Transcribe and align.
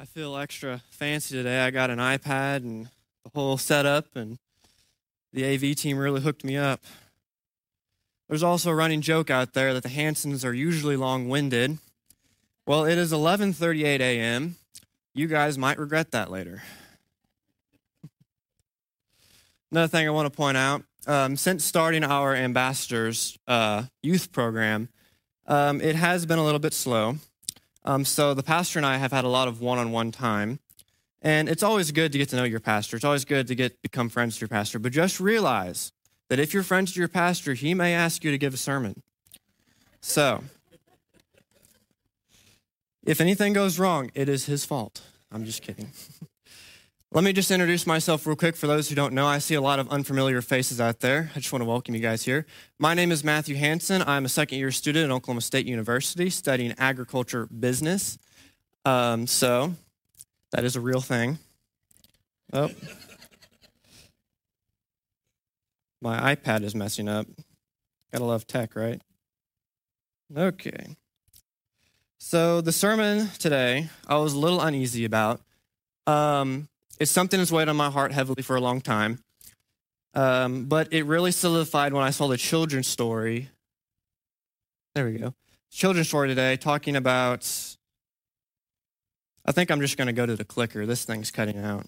I 0.00 0.06
feel 0.06 0.34
extra 0.34 0.80
fancy 0.88 1.34
today. 1.36 1.60
I 1.60 1.70
got 1.70 1.90
an 1.90 1.98
iPad 1.98 2.62
and 2.62 2.86
the 3.22 3.30
whole 3.34 3.58
setup, 3.58 4.16
and 4.16 4.38
the 5.30 5.44
AV 5.44 5.76
team 5.76 5.98
really 5.98 6.22
hooked 6.22 6.42
me 6.42 6.56
up. 6.56 6.80
There's 8.26 8.42
also 8.42 8.70
a 8.70 8.74
running 8.74 9.02
joke 9.02 9.28
out 9.28 9.52
there 9.52 9.74
that 9.74 9.82
the 9.82 9.90
Hansons 9.90 10.42
are 10.42 10.54
usually 10.54 10.96
long-winded. 10.96 11.76
Well, 12.66 12.86
it 12.86 12.96
is 12.96 13.12
11:38 13.12 14.00
a.m. 14.00 14.56
You 15.14 15.26
guys 15.26 15.58
might 15.58 15.78
regret 15.78 16.12
that 16.12 16.30
later. 16.30 16.62
Another 19.70 19.88
thing 19.88 20.08
I 20.08 20.12
want 20.12 20.32
to 20.32 20.34
point 20.34 20.56
out: 20.56 20.82
um, 21.06 21.36
since 21.36 21.62
starting 21.62 22.04
our 22.04 22.34
ambassadors 22.34 23.38
uh, 23.46 23.82
youth 24.02 24.32
program, 24.32 24.88
um, 25.46 25.82
it 25.82 25.94
has 25.94 26.24
been 26.24 26.38
a 26.38 26.44
little 26.44 26.58
bit 26.58 26.72
slow. 26.72 27.16
Um, 27.84 28.04
so 28.04 28.34
the 28.34 28.42
pastor 28.42 28.78
and 28.78 28.86
I 28.86 28.98
have 28.98 29.12
had 29.12 29.24
a 29.24 29.28
lot 29.28 29.48
of 29.48 29.60
one-on-one 29.60 30.12
time, 30.12 30.60
and 31.22 31.48
it's 31.48 31.62
always 31.62 31.90
good 31.92 32.12
to 32.12 32.18
get 32.18 32.28
to 32.30 32.36
know 32.36 32.44
your 32.44 32.60
pastor. 32.60 32.96
It's 32.96 33.04
always 33.04 33.24
good 33.24 33.46
to 33.48 33.54
get 33.54 33.80
become 33.82 34.08
friends 34.08 34.36
with 34.36 34.42
your 34.42 34.48
pastor. 34.48 34.78
But 34.78 34.92
just 34.92 35.20
realize 35.20 35.92
that 36.28 36.38
if 36.38 36.54
you're 36.54 36.62
friends 36.62 36.92
with 36.92 36.96
your 36.96 37.08
pastor, 37.08 37.54
he 37.54 37.74
may 37.74 37.94
ask 37.94 38.24
you 38.24 38.30
to 38.30 38.38
give 38.38 38.54
a 38.54 38.58
sermon. 38.58 39.02
So, 40.00 40.44
if 43.04 43.20
anything 43.20 43.52
goes 43.52 43.78
wrong, 43.78 44.10
it 44.14 44.28
is 44.28 44.46
his 44.46 44.64
fault. 44.64 45.02
I'm 45.32 45.44
just 45.44 45.62
kidding. 45.62 45.90
Let 47.12 47.24
me 47.24 47.32
just 47.32 47.50
introduce 47.50 47.88
myself 47.88 48.24
real 48.24 48.36
quick 48.36 48.54
for 48.54 48.68
those 48.68 48.88
who 48.88 48.94
don't 48.94 49.14
know. 49.14 49.26
I 49.26 49.38
see 49.38 49.56
a 49.56 49.60
lot 49.60 49.80
of 49.80 49.88
unfamiliar 49.88 50.40
faces 50.40 50.80
out 50.80 51.00
there. 51.00 51.32
I 51.34 51.40
just 51.40 51.52
want 51.52 51.60
to 51.60 51.68
welcome 51.68 51.92
you 51.92 52.00
guys 52.00 52.22
here. 52.22 52.46
My 52.78 52.94
name 52.94 53.10
is 53.10 53.24
Matthew 53.24 53.56
Hanson. 53.56 54.00
I'm 54.02 54.24
a 54.26 54.28
second 54.28 54.58
year 54.58 54.70
student 54.70 55.10
at 55.10 55.12
Oklahoma 55.12 55.40
State 55.40 55.66
University 55.66 56.30
studying 56.30 56.72
agriculture 56.78 57.46
business. 57.46 58.16
Um, 58.84 59.26
so, 59.26 59.74
that 60.52 60.62
is 60.64 60.76
a 60.76 60.80
real 60.80 61.00
thing. 61.00 61.40
Oh. 62.52 62.70
My 66.00 66.36
iPad 66.36 66.62
is 66.62 66.76
messing 66.76 67.08
up. 67.08 67.26
Gotta 68.12 68.24
love 68.24 68.46
tech, 68.46 68.76
right? 68.76 69.02
Okay. 70.36 70.94
So, 72.18 72.60
the 72.60 72.70
sermon 72.70 73.30
today, 73.40 73.90
I 74.06 74.18
was 74.18 74.34
a 74.34 74.38
little 74.38 74.60
uneasy 74.60 75.04
about. 75.04 75.40
Um, 76.06 76.68
it's 77.00 77.10
something 77.10 77.38
that's 77.38 77.50
weighed 77.50 77.68
on 77.68 77.76
my 77.76 77.90
heart 77.90 78.12
heavily 78.12 78.42
for 78.42 78.54
a 78.54 78.60
long 78.60 78.82
time. 78.82 79.24
Um, 80.12 80.66
but 80.66 80.92
it 80.92 81.04
really 81.06 81.32
solidified 81.32 81.94
when 81.94 82.04
I 82.04 82.10
saw 82.10 82.28
the 82.28 82.36
children's 82.36 82.88
story. 82.88 83.48
There 84.94 85.06
we 85.06 85.18
go. 85.18 85.34
Children's 85.70 86.08
story 86.08 86.28
today, 86.28 86.56
talking 86.56 86.96
about. 86.96 87.50
I 89.46 89.52
think 89.52 89.70
I'm 89.70 89.80
just 89.80 89.96
going 89.96 90.06
to 90.06 90.12
go 90.12 90.26
to 90.26 90.36
the 90.36 90.44
clicker. 90.44 90.84
This 90.84 91.04
thing's 91.04 91.30
cutting 91.30 91.58
out. 91.58 91.86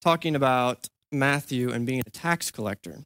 Talking 0.00 0.34
about 0.34 0.88
Matthew 1.12 1.70
and 1.70 1.84
being 1.86 2.00
a 2.06 2.10
tax 2.10 2.50
collector. 2.50 3.04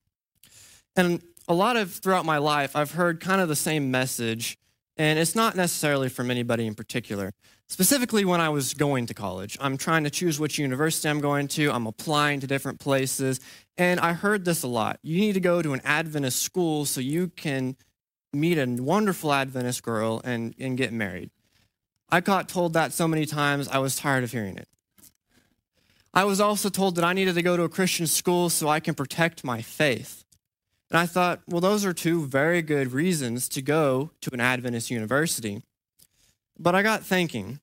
And 0.94 1.22
a 1.48 1.54
lot 1.54 1.76
of 1.76 1.92
throughout 1.92 2.24
my 2.24 2.38
life, 2.38 2.76
I've 2.76 2.92
heard 2.92 3.20
kind 3.20 3.40
of 3.40 3.48
the 3.48 3.56
same 3.56 3.90
message 3.90 4.58
and 4.98 5.18
it's 5.18 5.34
not 5.34 5.54
necessarily 5.54 6.08
from 6.08 6.30
anybody 6.30 6.66
in 6.66 6.74
particular. 6.74 7.32
Specifically, 7.68 8.24
when 8.24 8.40
I 8.40 8.48
was 8.48 8.74
going 8.74 9.06
to 9.06 9.14
college, 9.14 9.56
I'm 9.60 9.76
trying 9.76 10.04
to 10.04 10.10
choose 10.10 10.40
which 10.40 10.58
university 10.58 11.08
I'm 11.08 11.20
going 11.20 11.48
to, 11.48 11.70
I'm 11.70 11.86
applying 11.86 12.40
to 12.40 12.46
different 12.46 12.80
places, 12.80 13.40
and 13.76 14.00
I 14.00 14.12
heard 14.12 14.44
this 14.44 14.62
a 14.62 14.68
lot. 14.68 14.98
You 15.02 15.20
need 15.20 15.34
to 15.34 15.40
go 15.40 15.62
to 15.62 15.72
an 15.72 15.80
Adventist 15.84 16.42
school 16.42 16.84
so 16.84 17.00
you 17.00 17.28
can 17.28 17.76
meet 18.32 18.58
a 18.58 18.66
wonderful 18.66 19.32
Adventist 19.32 19.82
girl 19.82 20.20
and, 20.24 20.54
and 20.58 20.76
get 20.76 20.92
married. 20.92 21.30
I 22.10 22.20
got 22.20 22.48
told 22.48 22.72
that 22.72 22.92
so 22.92 23.06
many 23.06 23.26
times, 23.26 23.68
I 23.68 23.78
was 23.78 23.96
tired 23.96 24.24
of 24.24 24.32
hearing 24.32 24.56
it. 24.56 24.68
I 26.14 26.24
was 26.24 26.40
also 26.40 26.70
told 26.70 26.96
that 26.96 27.04
I 27.04 27.12
needed 27.12 27.34
to 27.34 27.42
go 27.42 27.56
to 27.56 27.62
a 27.64 27.68
Christian 27.68 28.06
school 28.06 28.48
so 28.48 28.68
I 28.68 28.80
can 28.80 28.94
protect 28.94 29.44
my 29.44 29.62
faith. 29.62 30.24
And 30.90 30.98
I 30.98 31.06
thought, 31.06 31.42
well, 31.46 31.60
those 31.60 31.84
are 31.84 31.92
two 31.92 32.26
very 32.26 32.62
good 32.62 32.92
reasons 32.92 33.48
to 33.50 33.62
go 33.62 34.10
to 34.22 34.30
an 34.32 34.40
Adventist 34.40 34.90
university. 34.90 35.62
But 36.58 36.74
I 36.74 36.82
got 36.82 37.02
thinking, 37.04 37.60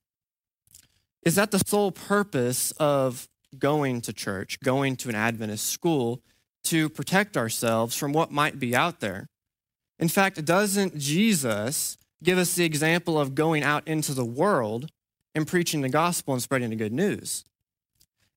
is 1.23 1.35
that 1.35 1.51
the 1.51 1.59
sole 1.59 1.91
purpose 1.91 2.71
of 2.73 3.27
going 3.57 4.01
to 4.01 4.13
church, 4.13 4.59
going 4.59 4.95
to 4.97 5.09
an 5.09 5.15
Adventist 5.15 5.65
school, 5.65 6.21
to 6.65 6.89
protect 6.89 7.35
ourselves 7.35 7.95
from 7.95 8.13
what 8.13 8.31
might 8.31 8.59
be 8.59 8.75
out 8.75 8.99
there? 8.99 9.27
In 9.97 10.07
fact, 10.07 10.43
doesn't 10.45 10.97
Jesus 10.97 11.97
give 12.23 12.37
us 12.37 12.55
the 12.55 12.65
example 12.65 13.19
of 13.19 13.33
going 13.33 13.63
out 13.63 13.87
into 13.87 14.13
the 14.13 14.25
world 14.25 14.91
and 15.33 15.47
preaching 15.47 15.81
the 15.81 15.89
gospel 15.89 16.33
and 16.33 16.43
spreading 16.43 16.69
the 16.69 16.75
good 16.75 16.93
news? 16.93 17.43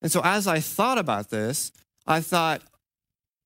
And 0.01 0.11
so 0.13 0.21
as 0.25 0.47
I 0.47 0.61
thought 0.61 0.99
about 0.99 1.31
this, 1.31 1.73
I 2.07 2.21
thought, 2.21 2.63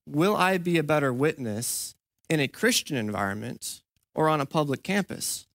will 0.07 0.37
I 0.37 0.59
be 0.59 0.79
a 0.79 0.83
better 0.83 1.13
witness 1.13 1.95
in 2.29 2.41
a 2.41 2.49
Christian 2.49 2.97
environment 2.97 3.83
or 4.15 4.29
on 4.29 4.41
a 4.41 4.47
public 4.47 4.83
campus? 4.83 5.47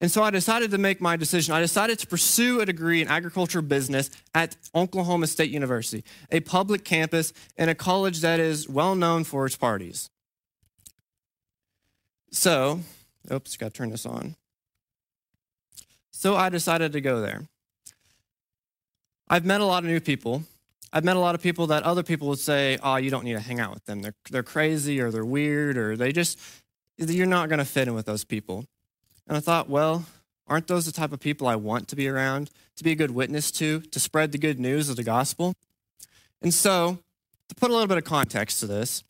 And 0.00 0.10
so 0.10 0.22
I 0.22 0.30
decided 0.30 0.70
to 0.70 0.78
make 0.78 1.00
my 1.00 1.16
decision. 1.16 1.54
I 1.54 1.60
decided 1.60 1.98
to 1.98 2.06
pursue 2.06 2.60
a 2.60 2.66
degree 2.66 3.02
in 3.02 3.08
agriculture 3.08 3.60
business 3.60 4.10
at 4.34 4.56
Oklahoma 4.74 5.26
State 5.26 5.50
University, 5.50 6.04
a 6.30 6.40
public 6.40 6.84
campus 6.84 7.34
and 7.58 7.68
a 7.68 7.74
college 7.74 8.20
that 8.20 8.40
is 8.40 8.68
well 8.68 8.94
known 8.94 9.24
for 9.24 9.44
its 9.44 9.56
parties. 9.56 10.08
So, 12.32 12.80
oops, 13.30 13.56
got 13.56 13.74
to 13.74 13.78
turn 13.78 13.90
this 13.90 14.06
on. 14.06 14.36
So 16.12 16.34
I 16.34 16.48
decided 16.48 16.92
to 16.92 17.00
go 17.00 17.20
there. 17.20 17.48
I've 19.28 19.44
met 19.44 19.60
a 19.60 19.64
lot 19.64 19.84
of 19.84 19.90
new 19.90 20.00
people, 20.00 20.44
I've 20.92 21.04
met 21.04 21.16
a 21.16 21.20
lot 21.20 21.34
of 21.34 21.42
people 21.42 21.68
that 21.68 21.84
other 21.84 22.02
people 22.02 22.28
would 22.28 22.38
say, 22.40 22.78
oh, 22.82 22.96
you 22.96 23.10
don't 23.10 23.24
need 23.24 23.34
to 23.34 23.40
hang 23.40 23.60
out 23.60 23.72
with 23.72 23.84
them. 23.84 24.02
They're, 24.02 24.14
they're 24.30 24.42
crazy 24.42 25.00
or 25.00 25.10
they're 25.10 25.24
weird 25.24 25.76
or 25.76 25.96
they 25.96 26.12
just, 26.12 26.38
you're 26.98 27.26
not 27.26 27.48
going 27.48 27.60
to 27.60 27.64
fit 27.64 27.86
in 27.86 27.94
with 27.94 28.06
those 28.06 28.24
people. 28.24 28.64
And 29.28 29.36
I 29.36 29.40
thought, 29.40 29.68
well, 29.68 30.04
aren't 30.48 30.66
those 30.66 30.86
the 30.86 30.92
type 30.92 31.12
of 31.12 31.20
people 31.20 31.46
I 31.46 31.54
want 31.54 31.86
to 31.88 31.96
be 31.96 32.08
around, 32.08 32.50
to 32.76 32.82
be 32.82 32.90
a 32.90 32.96
good 32.96 33.12
witness 33.12 33.52
to, 33.52 33.80
to 33.80 34.00
spread 34.00 34.32
the 34.32 34.38
good 34.38 34.58
news 34.58 34.88
of 34.88 34.96
the 34.96 35.04
gospel? 35.04 35.54
And 36.42 36.52
so, 36.52 36.98
to 37.48 37.54
put 37.54 37.70
a 37.70 37.72
little 37.72 37.86
bit 37.86 37.98
of 37.98 38.04
context 38.04 38.58
to 38.60 38.66
this, 38.66 39.04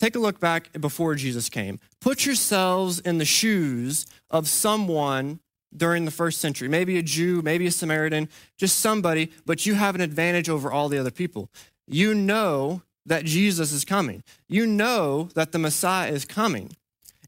take 0.00 0.16
a 0.16 0.18
look 0.18 0.40
back 0.40 0.72
before 0.80 1.14
Jesus 1.14 1.50
came. 1.50 1.78
Put 2.00 2.24
yourselves 2.24 2.98
in 3.00 3.18
the 3.18 3.24
shoes 3.26 4.06
of 4.30 4.48
someone 4.48 5.40
during 5.76 6.04
the 6.04 6.10
first 6.10 6.40
century. 6.40 6.68
Maybe 6.68 6.98
a 6.98 7.02
Jew, 7.02 7.42
maybe 7.42 7.66
a 7.66 7.70
Samaritan, 7.70 8.28
just 8.58 8.78
somebody, 8.78 9.30
but 9.46 9.66
you 9.66 9.74
have 9.74 9.94
an 9.94 10.00
advantage 10.00 10.48
over 10.48 10.70
all 10.70 10.88
the 10.88 10.98
other 10.98 11.10
people. 11.10 11.48
You 11.86 12.14
know 12.14 12.82
that 13.06 13.24
Jesus 13.24 13.72
is 13.72 13.84
coming. 13.84 14.22
You 14.48 14.66
know 14.66 15.28
that 15.34 15.52
the 15.52 15.58
Messiah 15.58 16.10
is 16.10 16.24
coming. 16.24 16.76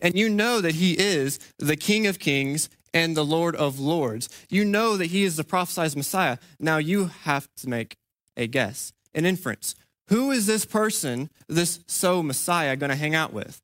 And 0.00 0.16
you 0.16 0.28
know 0.28 0.60
that 0.60 0.74
he 0.74 0.92
is 0.92 1.38
the 1.58 1.76
King 1.76 2.06
of 2.06 2.18
Kings 2.18 2.68
and 2.92 3.16
the 3.16 3.24
Lord 3.24 3.56
of 3.56 3.80
Lords. 3.80 4.28
You 4.48 4.64
know 4.64 4.96
that 4.96 5.06
he 5.06 5.24
is 5.24 5.36
the 5.36 5.44
prophesied 5.44 5.96
Messiah. 5.96 6.38
Now 6.60 6.78
you 6.78 7.10
have 7.22 7.48
to 7.56 7.68
make 7.68 7.96
a 8.36 8.46
guess, 8.46 8.92
an 9.14 9.26
inference. 9.26 9.74
Who 10.08 10.30
is 10.30 10.46
this 10.46 10.64
person, 10.64 11.30
this 11.48 11.80
so 11.86 12.22
Messiah, 12.22 12.76
going 12.76 12.90
to 12.90 12.96
hang 12.96 13.14
out 13.14 13.32
with? 13.32 13.60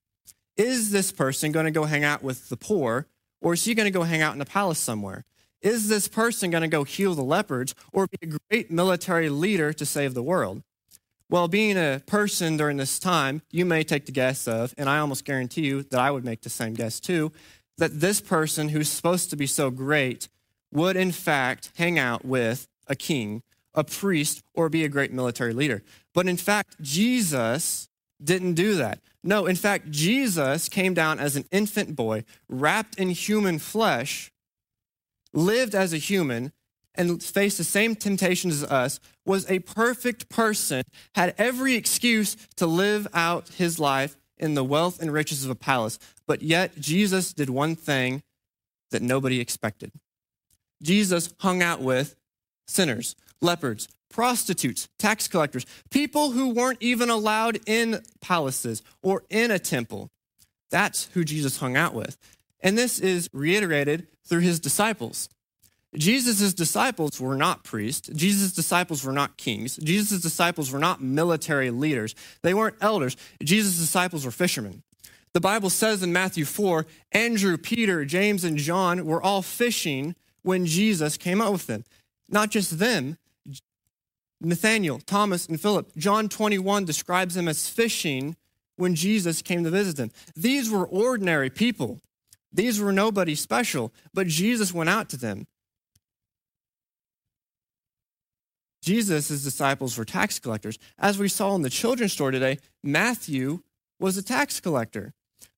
Is 0.57 0.91
this 0.91 1.12
person 1.12 1.53
going 1.53 1.67
to 1.67 1.71
go 1.71 1.85
hang 1.85 2.05
out 2.05 2.23
with 2.23 2.49
the 2.49 2.57
poor 2.57 3.07
or 3.41 3.55
is 3.55 3.65
he 3.65 3.75
going 3.75 3.87
to 3.87 3.91
go 3.91 4.03
hang 4.03 4.23
out 4.23 4.34
in 4.34 4.41
a 4.41 4.47
palace 4.47 4.78
somewhere? 4.78 5.25
Is 5.62 5.89
this 5.89 6.09
person 6.09 6.51
going 6.51 6.62
to 6.62 6.69
go 6.69 6.84
heal 6.84 7.15
the 7.15 7.23
leopards 7.23 7.75
or 7.93 8.06
be 8.06 8.19
a 8.23 8.39
great 8.49 8.71
military 8.71 9.28
leader 9.28 9.73
to 9.73 9.84
save 9.84 10.15
the 10.15 10.23
world? 10.23 10.62
Well, 11.28 11.49
being 11.49 11.77
a 11.77 12.03
person 12.06 12.56
during 12.56 12.77
this 12.77 12.99
time, 12.99 13.43
you 13.50 13.65
may 13.65 13.84
take 13.84 14.06
the 14.06 14.12
guess 14.12 14.49
of, 14.49 14.75
and 14.77 14.89
I 14.89 14.99
almost 14.99 15.25
guarantee 15.25 15.62
you 15.62 15.83
that 15.84 16.00
I 16.00 16.11
would 16.11 16.25
make 16.25 16.41
the 16.41 16.50
same 16.50 16.75
guess 16.75 16.99
too, 16.99 17.31
that 17.79 18.00
this 18.00 18.21
person 18.21 18.70
who's 18.70 18.88
supposed 18.88 19.31
to 19.31 19.37
be 19.37 19.47
so 19.47 19.70
great 19.70 20.29
would 20.73 20.97
in 20.97 21.12
fact 21.12 21.70
hang 21.76 21.99
out 21.99 22.25
with 22.25 22.67
a 22.87 22.97
king, 22.97 23.43
a 23.75 23.85
priest, 23.85 24.43
or 24.55 24.69
be 24.69 24.85
a 24.85 24.88
great 24.88 25.12
military 25.12 25.53
leader. 25.53 25.82
But 26.14 26.26
in 26.26 26.37
fact, 26.37 26.81
Jesus 26.81 27.89
didn't 28.22 28.55
do 28.55 28.75
that. 28.76 29.00
No, 29.22 29.46
in 29.46 29.56
fact, 29.56 29.90
Jesus 29.90 30.69
came 30.69 30.94
down 30.94 31.19
as 31.19 31.37
an 31.37 31.44
infant 31.50 31.94
boy, 31.94 32.25
wrapped 32.49 32.99
in 32.99 33.11
human 33.11 33.58
flesh, 33.58 34.31
lived 35.32 35.75
as 35.75 35.93
a 35.93 35.99
human, 35.99 36.52
and 36.94 37.22
faced 37.22 37.58
the 37.58 37.64
same 37.64 37.94
temptations 37.94 38.62
as 38.62 38.70
us, 38.70 39.00
was 39.25 39.49
a 39.49 39.61
perfect 39.61 40.28
person, 40.28 40.82
had 41.14 41.34
every 41.38 41.75
excuse 41.75 42.37
to 42.56 42.67
live 42.67 43.06
out 43.14 43.49
his 43.50 43.78
life 43.78 44.17
in 44.38 44.55
the 44.55 44.64
wealth 44.64 45.00
and 45.00 45.12
riches 45.12 45.44
of 45.44 45.50
a 45.50 45.55
palace. 45.55 45.99
But 46.26 46.43
yet, 46.43 46.81
Jesus 46.81 47.32
did 47.32 47.50
one 47.50 47.76
thing 47.76 48.23
that 48.90 49.02
nobody 49.02 49.40
expected. 49.40 49.93
Jesus 50.82 51.32
hung 51.40 51.62
out 51.62 51.81
with 51.81 52.16
sinners, 52.66 53.14
leopards, 53.40 53.88
prostitutes, 54.10 54.88
tax 54.98 55.28
collectors, 55.28 55.66
people 55.90 56.32
who 56.32 56.50
weren't 56.50 56.82
even 56.82 57.10
allowed 57.10 57.60
in 57.66 58.02
palaces 58.20 58.82
or 59.02 59.22
in 59.31 59.50
a 59.50 59.58
temple. 59.58 60.08
That's 60.70 61.06
who 61.14 61.25
Jesus 61.25 61.58
hung 61.58 61.76
out 61.76 61.94
with. 61.94 62.16
And 62.60 62.76
this 62.76 62.98
is 62.98 63.28
reiterated 63.32 64.06
through 64.26 64.40
his 64.40 64.60
disciples. 64.60 65.28
Jesus' 65.96 66.54
disciples 66.54 67.20
were 67.20 67.34
not 67.34 67.64
priests. 67.64 68.08
Jesus' 68.14 68.52
disciples 68.52 69.04
were 69.04 69.12
not 69.12 69.37
kings. 69.37 69.76
Jesus' 69.76 70.20
disciples 70.20 70.70
were 70.70 70.78
not 70.78 71.02
military 71.02 71.70
leaders. 71.70 72.14
They 72.42 72.54
weren't 72.54 72.76
elders. 72.81 73.16
Jesus' 73.42 73.78
disciples 73.78 74.25
were 74.25 74.31
fishermen. 74.31 74.82
The 75.32 75.40
Bible 75.40 75.70
says 75.70 76.02
in 76.02 76.12
Matthew 76.12 76.44
4 76.44 76.87
Andrew, 77.12 77.56
Peter, 77.56 78.04
James, 78.04 78.44
and 78.44 78.56
John 78.56 79.04
were 79.04 79.22
all 79.22 79.42
fishing 79.42 80.14
when 80.42 80.66
Jesus 80.66 81.16
came 81.16 81.40
out 81.40 81.52
with 81.52 81.66
them. 81.66 81.84
Not 82.28 82.50
just 82.50 82.78
them, 82.78 83.16
Nathaniel, 84.40 84.98
Thomas, 85.00 85.46
and 85.46 85.60
Philip. 85.60 85.94
John 85.96 86.28
21 86.28 86.84
describes 86.84 87.34
them 87.34 87.48
as 87.48 87.69
fishing 87.69 88.37
when 88.76 88.94
Jesus 88.94 89.42
came 89.42 89.64
to 89.64 89.70
visit 89.70 89.96
them. 89.96 90.10
These 90.34 90.70
were 90.70 90.87
ordinary 90.87 91.50
people. 91.50 92.00
These 92.52 92.81
were 92.81 92.92
nobody 92.92 93.34
special, 93.34 93.92
but 94.12 94.26
Jesus 94.26 94.72
went 94.72 94.90
out 94.90 95.08
to 95.10 95.16
them. 95.16 95.46
Jesus' 98.82 99.28
disciples 99.44 99.98
were 99.98 100.06
tax 100.06 100.38
collectors. 100.38 100.78
As 100.98 101.19
we 101.19 101.28
saw 101.28 101.54
in 101.54 101.62
the 101.62 101.70
children's 101.70 102.12
story 102.12 102.32
today, 102.32 102.58
Matthew 102.82 103.60
was 103.98 104.16
a 104.16 104.22
tax 104.22 104.58
collector. 104.58 105.12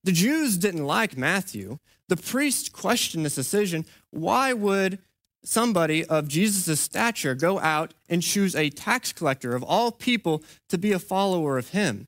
The 0.04 0.12
Jews 0.12 0.58
didn't 0.58 0.84
like 0.84 1.16
Matthew. 1.16 1.78
The 2.08 2.16
priests 2.16 2.68
questioned 2.68 3.24
this 3.24 3.36
decision. 3.36 3.86
Why 4.10 4.52
would 4.52 4.98
somebody 5.44 6.04
of 6.04 6.28
Jesus' 6.28 6.80
stature 6.80 7.34
go 7.34 7.58
out 7.58 7.94
and 8.08 8.22
choose 8.22 8.54
a 8.54 8.70
tax 8.70 9.12
collector 9.12 9.54
of 9.54 9.62
all 9.62 9.90
people 9.90 10.42
to 10.68 10.78
be 10.78 10.92
a 10.92 10.98
follower 10.98 11.58
of 11.58 11.70
him? 11.70 12.06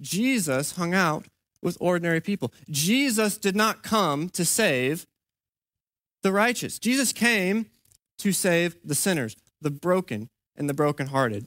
Jesus 0.00 0.72
hung 0.72 0.94
out 0.94 1.26
with 1.62 1.78
ordinary 1.80 2.20
people. 2.20 2.52
Jesus 2.70 3.38
did 3.38 3.56
not 3.56 3.82
come 3.82 4.28
to 4.30 4.44
save 4.44 5.06
the 6.22 6.32
righteous. 6.32 6.78
Jesus 6.78 7.12
came 7.12 7.66
to 8.18 8.32
save 8.32 8.76
the 8.84 8.94
sinners, 8.94 9.36
the 9.60 9.70
broken, 9.70 10.28
and 10.56 10.68
the 10.68 10.74
brokenhearted. 10.74 11.46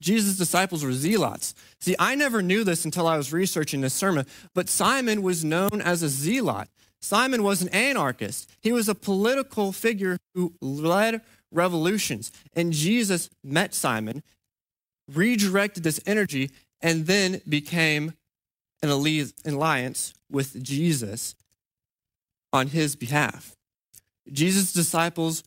Jesus' 0.00 0.36
disciples 0.36 0.84
were 0.84 0.92
zealots. 0.92 1.54
See, 1.80 1.96
I 1.98 2.14
never 2.14 2.42
knew 2.42 2.64
this 2.64 2.84
until 2.84 3.06
I 3.06 3.16
was 3.16 3.32
researching 3.32 3.80
this 3.80 3.94
sermon, 3.94 4.26
but 4.54 4.68
Simon 4.68 5.22
was 5.22 5.44
known 5.44 5.80
as 5.82 6.02
a 6.02 6.08
zealot. 6.08 6.68
Simon 7.00 7.42
was 7.42 7.62
an 7.62 7.68
anarchist. 7.68 8.50
He 8.60 8.72
was 8.72 8.88
a 8.88 8.94
political 8.94 9.72
figure 9.72 10.18
who 10.34 10.54
led 10.60 11.20
revolutions. 11.52 12.32
And 12.54 12.72
Jesus 12.72 13.30
met 13.44 13.74
Simon, 13.74 14.22
redirected 15.12 15.82
this 15.82 16.00
energy, 16.06 16.50
and 16.80 17.06
then 17.06 17.40
became 17.48 18.14
an 18.82 18.90
alliance 18.90 20.14
with 20.30 20.62
Jesus 20.62 21.34
on 22.52 22.68
his 22.68 22.96
behalf. 22.96 23.56
Jesus' 24.30 24.72
disciples 24.72 25.44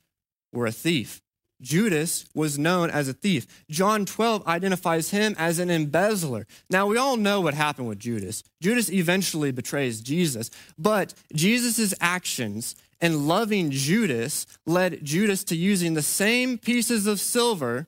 were 0.51 0.65
a 0.65 0.71
thief. 0.71 1.21
Judas 1.61 2.25
was 2.33 2.57
known 2.57 2.89
as 2.89 3.07
a 3.07 3.13
thief. 3.13 3.45
John 3.69 4.05
12 4.05 4.47
identifies 4.47 5.11
him 5.11 5.35
as 5.37 5.59
an 5.59 5.69
embezzler. 5.69 6.47
Now, 6.69 6.87
we 6.87 6.97
all 6.97 7.17
know 7.17 7.41
what 7.41 7.53
happened 7.53 7.87
with 7.87 7.99
Judas. 7.99 8.43
Judas 8.61 8.89
eventually 8.91 9.51
betrays 9.51 10.01
Jesus, 10.01 10.49
but 10.77 11.13
Jesus' 11.33 11.93
actions 11.99 12.75
and 13.01 13.27
loving 13.27 13.71
Judas 13.71 14.45
led 14.65 15.03
Judas 15.03 15.43
to 15.45 15.55
using 15.55 15.93
the 15.93 16.01
same 16.01 16.57
pieces 16.57 17.07
of 17.07 17.19
silver 17.19 17.87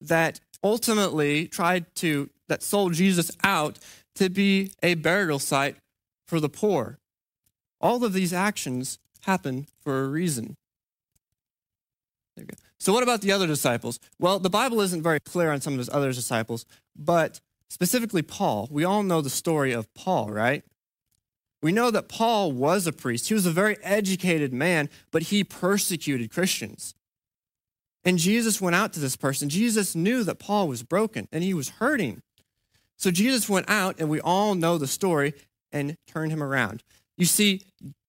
that 0.00 0.40
ultimately 0.62 1.46
tried 1.46 1.94
to, 1.96 2.30
that 2.48 2.62
sold 2.62 2.94
Jesus 2.94 3.30
out 3.42 3.78
to 4.16 4.28
be 4.28 4.72
a 4.82 4.94
burial 4.94 5.38
site 5.38 5.76
for 6.26 6.40
the 6.40 6.48
poor. 6.48 6.98
All 7.80 8.04
of 8.04 8.12
these 8.12 8.32
actions 8.32 8.98
happen 9.22 9.66
for 9.82 10.04
a 10.04 10.08
reason. 10.08 10.56
There 12.36 12.44
you 12.44 12.46
go. 12.46 12.56
So, 12.84 12.92
what 12.92 13.02
about 13.02 13.22
the 13.22 13.32
other 13.32 13.46
disciples? 13.46 13.98
Well, 14.18 14.38
the 14.38 14.50
Bible 14.50 14.82
isn't 14.82 15.02
very 15.02 15.18
clear 15.18 15.50
on 15.50 15.62
some 15.62 15.72
of 15.72 15.78
his 15.78 15.88
other 15.88 16.12
disciples, 16.12 16.66
but 16.94 17.40
specifically 17.70 18.20
Paul. 18.20 18.68
We 18.70 18.84
all 18.84 19.02
know 19.02 19.22
the 19.22 19.30
story 19.30 19.72
of 19.72 19.92
Paul, 19.94 20.28
right? 20.28 20.62
We 21.62 21.72
know 21.72 21.90
that 21.90 22.10
Paul 22.10 22.52
was 22.52 22.86
a 22.86 22.92
priest. 22.92 23.28
He 23.28 23.32
was 23.32 23.46
a 23.46 23.50
very 23.50 23.78
educated 23.82 24.52
man, 24.52 24.90
but 25.12 25.22
he 25.22 25.42
persecuted 25.44 26.30
Christians. 26.30 26.94
And 28.04 28.18
Jesus 28.18 28.60
went 28.60 28.76
out 28.76 28.92
to 28.92 29.00
this 29.00 29.16
person. 29.16 29.48
Jesus 29.48 29.94
knew 29.94 30.22
that 30.22 30.38
Paul 30.38 30.68
was 30.68 30.82
broken 30.82 31.26
and 31.32 31.42
he 31.42 31.54
was 31.54 31.70
hurting. 31.70 32.20
So 32.98 33.10
Jesus 33.10 33.48
went 33.48 33.70
out, 33.70 33.98
and 33.98 34.10
we 34.10 34.20
all 34.20 34.54
know 34.54 34.76
the 34.76 34.86
story, 34.86 35.32
and 35.72 35.96
turned 36.06 36.32
him 36.32 36.42
around. 36.42 36.82
You 37.16 37.24
see, 37.24 37.62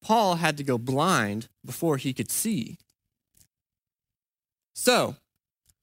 Paul 0.04 0.36
had 0.36 0.58
to 0.58 0.66
go 0.66 0.78
blind 0.78 1.48
before 1.64 1.96
he 1.96 2.12
could 2.12 2.30
see. 2.30 2.78
So, 4.76 5.16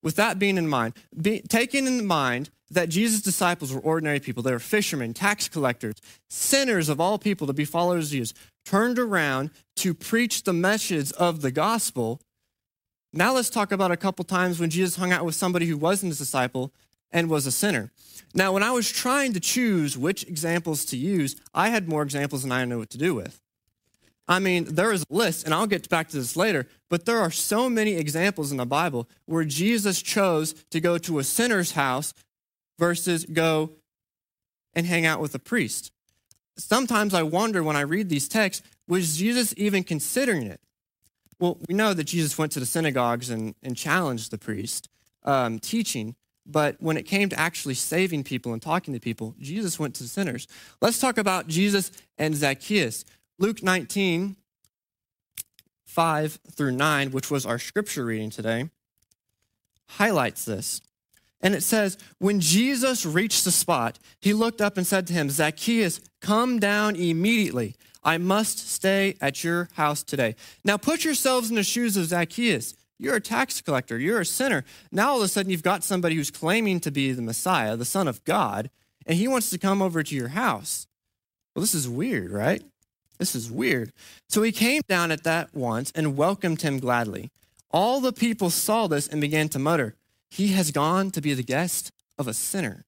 with 0.03 0.17
that 0.17 0.39
being 0.39 0.59
in 0.59 0.69
mind, 0.69 0.95
be, 1.21 1.41
taking 1.41 1.87
in 1.87 2.07
mind 2.07 2.51
that 2.71 2.89
Jesus' 2.89 3.23
disciples 3.23 3.73
were 3.73 3.81
ordinary 3.81 4.21
people, 4.21 4.43
they 4.43 4.53
were 4.53 4.59
fishermen, 4.59 5.15
tax 5.15 5.49
collectors, 5.49 5.97
sinners 6.29 6.89
of 6.89 7.01
all 7.01 7.19
people 7.19 7.47
to 7.47 7.53
be 7.53 7.65
followers 7.65 8.07
of 8.07 8.13
Jesus, 8.13 8.35
turned 8.65 8.99
around 8.99 9.51
to 9.77 9.95
preach 9.95 10.45
the 10.45 10.53
message 10.53 11.13
of 11.13 11.41
the 11.41 11.51
gospel. 11.51 12.21
Now 13.13 13.35
let's 13.35 13.51
talk 13.51 13.73
about 13.73 13.91
a 13.91 13.97
couple 13.97 14.25
times 14.25 14.61
when 14.61 14.71
Jesus 14.71 14.97
hung 14.97 15.13
out 15.13 15.25
with 15.25 15.35
somebody 15.35 15.67
who 15.67 15.77
wasn't 15.77 16.15
a 16.15 16.19
disciple 16.19 16.73
and 17.11 17.29
was 17.29 17.47
a 17.47 17.53
sinner. 17.53 17.91
Now, 18.35 18.53
when 18.53 18.63
I 18.63 18.71
was 18.71 18.91
trying 18.91 19.35
to 19.35 19.41
choose 19.41 19.99
which 19.99 20.27
examples 20.27 20.87
to 20.87 20.97
use, 20.97 21.37
I 21.53 21.69
had 21.69 21.89
more 21.89 22.03
examples 22.03 22.43
than 22.43 22.53
I 22.53 22.65
knew 22.65 22.79
what 22.79 22.91
to 22.91 22.99
do 22.99 23.15
with. 23.15 23.42
I 24.29 24.39
mean, 24.39 24.65
there 24.65 24.93
is 24.93 25.03
a 25.03 25.15
list, 25.15 25.45
and 25.45 25.53
I'll 25.53 25.67
get 25.67 25.89
back 25.89 26.09
to 26.11 26.17
this 26.17 26.37
later, 26.37 26.69
but 26.89 27.05
there 27.05 27.19
are 27.19 27.31
so 27.31 27.69
many 27.69 27.95
examples 27.95 28.51
in 28.51 28.57
the 28.57 28.67
Bible 28.67 29.09
where 29.27 29.45
Jesus 29.45 30.01
chose 30.01 30.55
to 30.71 30.81
go 30.81 30.97
to 30.99 31.19
a 31.19 31.25
sinner's 31.25 31.73
house 31.73 32.15
versus 32.79 33.25
go 33.25 33.71
and 34.75 34.87
hang 34.87 35.07
out 35.07 35.21
with 35.21 35.35
a 35.35 35.39
priest. 35.39 35.91
Sometimes 36.57 37.15
I 37.15 37.23
wonder 37.23 37.63
when 37.63 37.77
I 37.77 37.81
read 37.81 38.09
these 38.09 38.29
texts, 38.29 38.67
was 38.87 39.17
Jesus 39.17 39.55
even 39.57 39.83
considering 39.83 40.45
it? 40.45 40.61
Well, 41.39 41.59
we 41.69 41.75
know 41.75 41.93
that 41.93 42.05
Jesus 42.05 42.39
went 42.39 42.53
to 42.53 42.61
the 42.61 42.67
synagogues 42.67 43.29
and, 43.29 43.55
and 43.63 43.77
challenged 43.77 44.31
the 44.31 44.39
priest 44.39 44.89
um, 45.25 45.59
teaching, 45.59 46.15
but 46.47 46.77
when 46.79 46.97
it 46.97 47.03
came 47.03 47.29
to 47.29 47.39
actually 47.39 47.75
saving 47.75 48.25
people 48.25 48.53
and 48.53 48.63
talking 48.63 48.95
to 48.95 49.01
people, 49.01 49.35
Jesus 49.41 49.79
went 49.79 49.95
to 49.97 50.05
sinners. 50.05 50.47
Let's 50.81 51.01
talk 51.01 51.19
about 51.19 51.49
Jesus 51.49 51.91
and 52.19 52.35
Zacchaeus. 52.35 53.05
Luke 53.39 53.63
19, 53.63 54.37
5 55.85 56.39
through 56.51 56.73
9, 56.73 57.11
which 57.11 57.31
was 57.31 57.45
our 57.45 57.59
scripture 57.59 58.05
reading 58.05 58.31
today, 58.31 58.71
highlights 59.89 60.45
this. 60.45 60.81
And 61.41 61.55
it 61.55 61.63
says, 61.63 61.99
When 62.19 62.41
Jesus 62.41 63.05
reached 63.05 63.45
the 63.45 63.51
spot, 63.51 63.99
he 64.21 64.33
looked 64.33 64.61
up 64.61 64.77
and 64.77 64.87
said 64.87 65.07
to 65.09 65.13
him, 65.13 65.29
Zacchaeus, 65.29 66.01
come 66.21 66.61
down 66.61 66.95
immediately. 66.95 67.75
I 68.05 68.19
must 68.19 68.71
stay 68.71 69.17
at 69.21 69.45
your 69.45 69.69
house 69.75 70.03
today. 70.03 70.35
Now 70.65 70.77
put 70.77 71.05
yourselves 71.05 71.51
in 71.51 71.57
the 71.57 71.63
shoes 71.63 71.97
of 71.97 72.07
Zacchaeus. 72.07 72.75
You're 72.99 73.17
a 73.17 73.21
tax 73.21 73.61
collector, 73.61 73.99
you're 73.99 74.21
a 74.21 74.27
sinner. 74.27 74.65
Now 74.93 75.11
all 75.11 75.17
of 75.19 75.25
a 75.25 75.29
sudden 75.29 75.51
you've 75.51 75.63
got 75.63 75.83
somebody 75.83 76.15
who's 76.15 76.31
claiming 76.31 76.79
to 76.81 76.91
be 76.91 77.13
the 77.13 77.23
Messiah, 77.23 77.77
the 77.77 77.85
Son 77.85 78.07
of 78.07 78.23
God, 78.25 78.71
and 79.07 79.19
he 79.19 79.27
wants 79.27 79.51
to 79.51 79.59
come 79.59 79.83
over 79.83 80.03
to 80.03 80.15
your 80.15 80.29
house. 80.29 80.87
Well, 81.55 81.61
this 81.61 81.75
is 81.75 81.89
weird, 81.89 82.31
right? 82.31 82.63
This 83.23 83.37
is 83.37 83.53
weird. 83.53 83.93
So 84.29 84.43
he 84.43 84.51
came 84.51 84.83
down 84.89 85.13
at 85.13 85.23
that 85.23 85.55
once 85.55 85.93
and 85.95 86.17
welcomed 86.17 86.63
him 86.63 86.81
gladly. 86.81 87.31
All 87.71 88.01
the 88.01 88.13
people 88.13 88.51
saw 88.51 88.89
this 88.89 89.07
and 89.07 89.21
began 89.21 89.49
to 89.51 89.61
mutter, 89.61 89.95
He 90.29 90.49
has 90.49 90.73
gone 90.73 91.13
to 91.13 91.21
be 91.21 91.33
the 91.33 91.45
guest 91.45 91.93
of 92.19 92.27
a 92.27 92.35
sinner. 92.35 92.85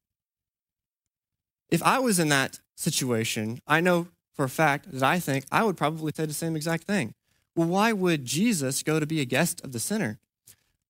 If 1.70 1.84
I 1.84 2.00
was 2.00 2.18
in 2.18 2.30
that 2.30 2.58
situation, 2.74 3.60
I 3.68 3.80
know 3.80 4.08
for 4.32 4.44
a 4.44 4.48
fact 4.48 4.90
that 4.90 5.04
I 5.04 5.20
think 5.20 5.44
I 5.52 5.62
would 5.62 5.76
probably 5.76 6.10
say 6.12 6.26
the 6.26 6.34
same 6.34 6.56
exact 6.56 6.82
thing. 6.82 7.14
Well, 7.54 7.68
why 7.68 7.92
would 7.92 8.24
Jesus 8.24 8.82
go 8.82 8.98
to 8.98 9.06
be 9.06 9.20
a 9.20 9.24
guest 9.24 9.64
of 9.64 9.70
the 9.70 9.78
sinner? 9.78 10.18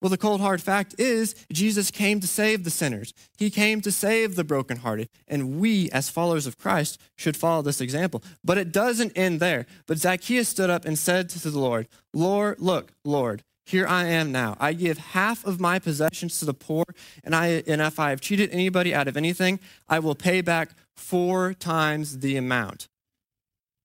Well, 0.05 0.11
the 0.11 0.19
cold 0.19 0.43
hard 0.43 0.61
fact 0.61 0.97
is 0.99 1.35
Jesus 1.51 1.91
came 1.91 2.21
to 2.21 2.27
save 2.27 2.63
the 2.63 2.71
sinners. 2.71 3.15
He 3.39 3.49
came 3.49 3.81
to 3.81 3.91
save 3.91 4.37
the 4.37 4.45
brokenhearted. 4.45 5.09
And 5.27 5.59
we, 5.59 5.91
as 5.93 6.11
followers 6.11 6.47
of 6.47 6.59
Christ, 6.59 7.01
should 7.17 7.39
follow 7.39 7.63
this 7.63 7.81
example. 7.81 8.23
But 8.45 8.59
it 8.59 8.71
doesn't 8.71 9.17
end 9.17 9.41
there. 9.41 9.65
But 9.87 9.97
Zacchaeus 9.97 10.51
stood 10.51 10.69
up 10.69 10.85
and 10.85 10.99
said 10.99 11.31
to 11.31 11.39
the 11.39 11.59
Lord, 11.59 11.89
Lord, 12.13 12.61
look, 12.61 12.93
Lord, 13.03 13.45
here 13.65 13.87
I 13.87 14.05
am 14.05 14.31
now. 14.31 14.59
I 14.61 14.75
give 14.75 14.99
half 14.99 15.43
of 15.47 15.59
my 15.59 15.79
possessions 15.79 16.39
to 16.39 16.45
the 16.45 16.53
poor, 16.53 16.85
and, 17.25 17.35
I, 17.35 17.63
and 17.67 17.81
if 17.81 17.99
I 17.99 18.11
have 18.11 18.21
cheated 18.21 18.51
anybody 18.53 18.95
out 18.95 19.09
of 19.09 19.17
anything, 19.17 19.59
I 19.89 20.01
will 20.01 20.15
pay 20.15 20.43
back 20.43 20.73
four 20.95 21.55
times 21.55 22.19
the 22.19 22.37
amount. 22.37 22.89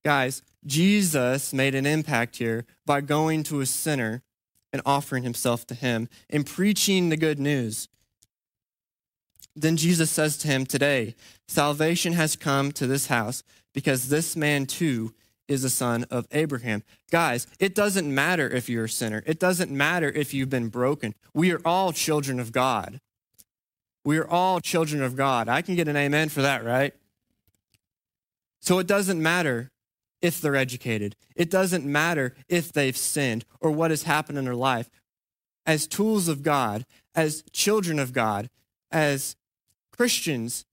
Guys, 0.03 0.41
Jesus 0.65 1.53
made 1.53 1.75
an 1.75 1.85
impact 1.85 2.35
here 2.35 2.65
by 2.85 2.99
going 2.99 3.43
to 3.43 3.61
a 3.61 3.65
sinner 3.65 4.21
and 4.71 4.81
offering 4.85 5.23
himself 5.23 5.65
to 5.67 5.75
him 5.75 6.09
and 6.29 6.45
preaching 6.45 7.09
the 7.09 7.17
good 7.17 7.39
news. 7.39 7.87
Then 9.55 9.77
Jesus 9.77 10.09
says 10.09 10.37
to 10.37 10.47
him, 10.47 10.65
Today, 10.65 11.15
salvation 11.47 12.13
has 12.13 12.35
come 12.35 12.71
to 12.73 12.87
this 12.87 13.07
house 13.07 13.43
because 13.73 14.09
this 14.09 14.35
man 14.35 14.65
too 14.65 15.13
is 15.47 15.63
a 15.63 15.69
son 15.69 16.05
of 16.11 16.27
Abraham. 16.31 16.83
Guys, 17.11 17.47
it 17.59 17.73
doesn't 17.73 18.13
matter 18.13 18.47
if 18.47 18.69
you're 18.69 18.85
a 18.85 18.89
sinner. 18.89 19.23
It 19.25 19.39
doesn't 19.39 19.71
matter 19.71 20.09
if 20.09 20.33
you've 20.33 20.49
been 20.49 20.69
broken. 20.69 21.15
We 21.33 21.51
are 21.51 21.61
all 21.65 21.91
children 21.91 22.39
of 22.39 22.51
God. 22.51 23.01
We 24.05 24.17
are 24.17 24.27
all 24.27 24.59
children 24.59 25.01
of 25.01 25.15
God. 25.15 25.49
I 25.49 25.61
can 25.61 25.75
get 25.75 25.87
an 25.87 25.97
amen 25.97 26.29
for 26.29 26.41
that, 26.43 26.63
right? 26.63 26.93
So 28.61 28.79
it 28.79 28.87
doesn't 28.87 29.21
matter 29.21 29.71
if 30.21 30.41
they're 30.41 30.55
educated. 30.55 31.15
It 31.35 31.49
doesn't 31.49 31.85
matter 31.85 32.35
if 32.47 32.71
they've 32.71 32.97
sinned 32.97 33.45
or 33.59 33.71
what 33.71 33.91
has 33.91 34.03
happened 34.03 34.37
in 34.37 34.45
their 34.45 34.55
life. 34.55 34.89
As 35.65 35.87
tools 35.87 36.27
of 36.27 36.43
God, 36.43 36.85
as 37.15 37.43
children 37.51 37.99
of 37.99 38.13
God, 38.13 38.49
as 38.91 39.35
Christians, 39.95 40.65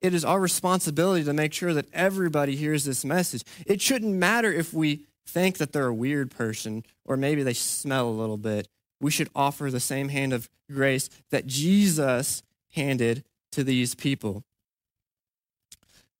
it 0.00 0.14
is 0.14 0.24
our 0.24 0.40
responsibility 0.40 1.24
to 1.24 1.32
make 1.32 1.52
sure 1.52 1.74
that 1.74 1.92
everybody 1.92 2.56
hears 2.56 2.84
this 2.84 3.04
message. 3.04 3.42
It 3.66 3.80
shouldn't 3.80 4.14
matter 4.14 4.52
if 4.52 4.72
we 4.72 5.06
think 5.26 5.58
that 5.58 5.72
they're 5.72 5.86
a 5.86 5.94
weird 5.94 6.30
person 6.30 6.84
or 7.04 7.16
maybe 7.16 7.42
they 7.42 7.54
smell 7.54 8.08
a 8.08 8.10
little 8.10 8.36
bit. 8.36 8.68
We 9.00 9.10
should 9.10 9.30
offer 9.34 9.70
the 9.70 9.80
same 9.80 10.08
hand 10.08 10.32
of 10.32 10.48
grace 10.70 11.08
that 11.30 11.46
Jesus 11.46 12.42
handed 12.74 13.24
to 13.52 13.64
these 13.64 13.94
people. 13.94 14.44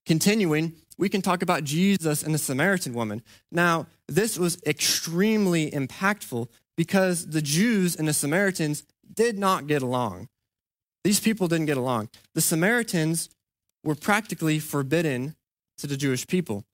Continuing, 0.09 0.73
we 0.97 1.11
can 1.11 1.21
talk 1.21 1.43
about 1.43 1.65
Jesus 1.65 2.23
and 2.23 2.33
the 2.35 2.39
Samaritan 2.39 2.95
woman. 2.95 3.23
Now, 3.53 3.87
this 4.09 4.39
was 4.39 4.59
extremely 4.67 5.71
impactful 5.71 6.49
because 6.79 7.27
the 7.27 7.43
Jews 7.43 7.95
and 7.95 8.09
the 8.09 8.15
Samaritans 8.15 8.85
did 9.15 9.39
not 9.39 9.67
get 9.67 9.83
along. 9.83 10.29
These 11.05 11.21
people 11.21 11.47
didn't 11.47 11.67
get 11.67 11.77
along. 11.77 12.09
The 12.35 12.41
Samaritans 12.41 13.29
were 13.85 13.95
practically 13.95 14.59
forbidden 14.59 15.37
to 15.77 15.87
the 15.87 15.97
Jewish 15.97 16.27
people. 16.27 16.65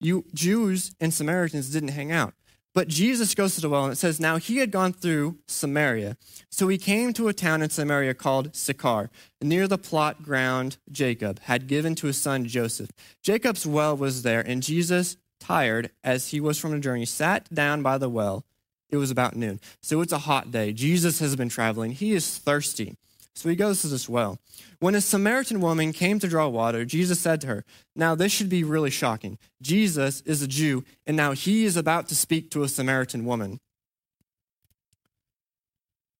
You 0.00 0.24
Jews 0.32 0.94
and 0.98 1.12
Samaritans 1.12 1.68
didn't 1.70 1.90
hang 1.90 2.12
out. 2.12 2.32
But 2.74 2.88
Jesus 2.88 3.36
goes 3.36 3.54
to 3.54 3.60
the 3.60 3.68
well, 3.68 3.84
and 3.84 3.92
it 3.92 3.96
says, 3.96 4.18
Now 4.18 4.36
he 4.36 4.58
had 4.58 4.72
gone 4.72 4.92
through 4.92 5.38
Samaria. 5.46 6.16
So 6.50 6.66
he 6.66 6.76
came 6.76 7.12
to 7.12 7.28
a 7.28 7.32
town 7.32 7.62
in 7.62 7.70
Samaria 7.70 8.14
called 8.14 8.54
Sychar, 8.54 9.10
near 9.40 9.68
the 9.68 9.78
plot 9.78 10.22
ground 10.22 10.76
Jacob 10.90 11.38
had 11.42 11.68
given 11.68 11.94
to 11.96 12.08
his 12.08 12.20
son 12.20 12.46
Joseph. 12.46 12.90
Jacob's 13.22 13.64
well 13.64 13.96
was 13.96 14.22
there, 14.22 14.40
and 14.40 14.62
Jesus, 14.62 15.16
tired 15.38 15.90
as 16.02 16.28
he 16.28 16.40
was 16.40 16.58
from 16.58 16.72
the 16.72 16.80
journey, 16.80 17.06
sat 17.06 17.52
down 17.54 17.82
by 17.82 17.96
the 17.96 18.08
well. 18.08 18.44
It 18.90 18.96
was 18.96 19.10
about 19.10 19.36
noon. 19.36 19.60
So 19.80 20.00
it's 20.00 20.12
a 20.12 20.18
hot 20.18 20.50
day. 20.50 20.72
Jesus 20.72 21.20
has 21.20 21.36
been 21.36 21.48
traveling. 21.48 21.92
He 21.92 22.12
is 22.12 22.38
thirsty. 22.38 22.96
So 23.34 23.48
he 23.48 23.56
goes 23.56 23.82
to 23.82 23.88
this 23.88 24.08
well. 24.08 24.38
When 24.78 24.94
a 24.94 25.00
Samaritan 25.00 25.60
woman 25.60 25.92
came 25.92 26.18
to 26.20 26.28
draw 26.28 26.46
water, 26.48 26.84
Jesus 26.84 27.18
said 27.18 27.40
to 27.40 27.46
her, 27.48 27.64
Now 27.96 28.14
this 28.14 28.32
should 28.32 28.48
be 28.48 28.62
really 28.62 28.90
shocking. 28.90 29.38
Jesus 29.60 30.20
is 30.22 30.40
a 30.40 30.48
Jew, 30.48 30.84
and 31.06 31.16
now 31.16 31.32
he 31.32 31.64
is 31.64 31.76
about 31.76 32.08
to 32.08 32.14
speak 32.14 32.50
to 32.50 32.62
a 32.62 32.68
Samaritan 32.68 33.24
woman. 33.24 33.58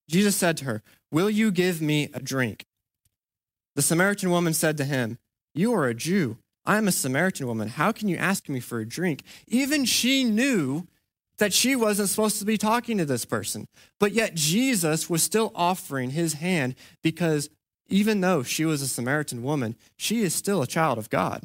Jesus 0.09 0.37
said 0.37 0.56
to 0.59 0.64
her, 0.64 0.83
Will 1.12 1.30
you 1.30 1.50
give 1.50 1.80
me 1.80 2.11
a 2.12 2.21
drink? 2.21 2.66
The 3.76 3.83
Samaritan 3.83 4.30
woman 4.30 4.52
said 4.52 4.76
to 4.78 4.85
him, 4.85 5.18
You 5.54 5.73
are 5.75 5.87
a 5.87 5.94
Jew. 5.94 6.38
I 6.66 6.78
am 6.78 6.88
a 6.88 6.92
Samaritan 6.92 7.47
woman. 7.47 7.68
How 7.68 7.92
can 7.92 8.09
you 8.09 8.16
ask 8.16 8.49
me 8.49 8.59
for 8.59 8.80
a 8.80 8.88
drink? 8.88 9.23
Even 9.47 9.85
she 9.85 10.25
knew 10.25 10.87
that 11.38 11.53
she 11.53 11.75
wasn't 11.76 12.09
supposed 12.09 12.38
to 12.38 12.45
be 12.45 12.59
talking 12.59 12.99
to 12.99 13.05
this 13.05 13.25
person. 13.25 13.67
But 13.99 14.12
yet 14.12 14.35
Jesus 14.35 15.11
was 15.11 15.23
still 15.23 15.53
offering 15.55 16.11
his 16.11 16.35
hand 16.35 16.75
because 17.03 17.50
even 17.88 18.21
though 18.21 18.43
she 18.43 18.64
was 18.64 18.83
a 18.83 18.88
Samaritan 18.88 19.43
woman, 19.43 19.76
she 19.97 20.23
is 20.23 20.35
still 20.35 20.62
a 20.62 20.67
child 20.67 20.99
of 20.99 21.11
God. 21.11 21.45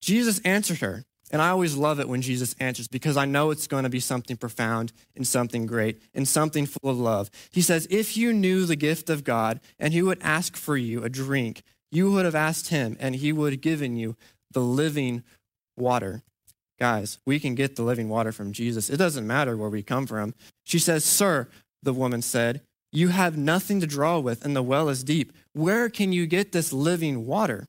Jesus 0.00 0.40
answered 0.40 0.78
her. 0.78 1.04
And 1.32 1.40
I 1.40 1.50
always 1.50 1.76
love 1.76 2.00
it 2.00 2.08
when 2.08 2.22
Jesus 2.22 2.56
answers 2.58 2.88
because 2.88 3.16
I 3.16 3.24
know 3.24 3.50
it's 3.50 3.68
going 3.68 3.84
to 3.84 3.88
be 3.88 4.00
something 4.00 4.36
profound 4.36 4.92
and 5.14 5.26
something 5.26 5.64
great 5.64 6.02
and 6.12 6.26
something 6.26 6.66
full 6.66 6.90
of 6.90 6.98
love. 6.98 7.30
He 7.52 7.62
says, 7.62 7.86
If 7.88 8.16
you 8.16 8.32
knew 8.32 8.66
the 8.66 8.76
gift 8.76 9.08
of 9.08 9.22
God 9.22 9.60
and 9.78 9.92
he 9.92 10.02
would 10.02 10.18
ask 10.22 10.56
for 10.56 10.76
you 10.76 11.04
a 11.04 11.08
drink, 11.08 11.62
you 11.92 12.10
would 12.10 12.24
have 12.24 12.34
asked 12.34 12.68
him 12.68 12.96
and 12.98 13.14
he 13.14 13.32
would 13.32 13.52
have 13.52 13.60
given 13.60 13.96
you 13.96 14.16
the 14.50 14.60
living 14.60 15.22
water. 15.76 16.24
Guys, 16.80 17.18
we 17.26 17.38
can 17.38 17.54
get 17.54 17.76
the 17.76 17.82
living 17.82 18.08
water 18.08 18.32
from 18.32 18.52
Jesus. 18.52 18.88
It 18.88 18.96
doesn't 18.96 19.26
matter 19.26 19.56
where 19.56 19.68
we 19.68 19.82
come 19.82 20.06
from. 20.06 20.34
She 20.64 20.78
says, 20.78 21.04
Sir, 21.04 21.48
the 21.82 21.92
woman 21.92 22.22
said, 22.22 22.62
you 22.92 23.08
have 23.08 23.36
nothing 23.36 23.80
to 23.80 23.86
draw 23.86 24.18
with, 24.18 24.44
and 24.44 24.56
the 24.56 24.62
well 24.62 24.88
is 24.88 25.04
deep. 25.04 25.32
Where 25.52 25.88
can 25.88 26.12
you 26.12 26.26
get 26.26 26.50
this 26.50 26.72
living 26.72 27.24
water? 27.24 27.66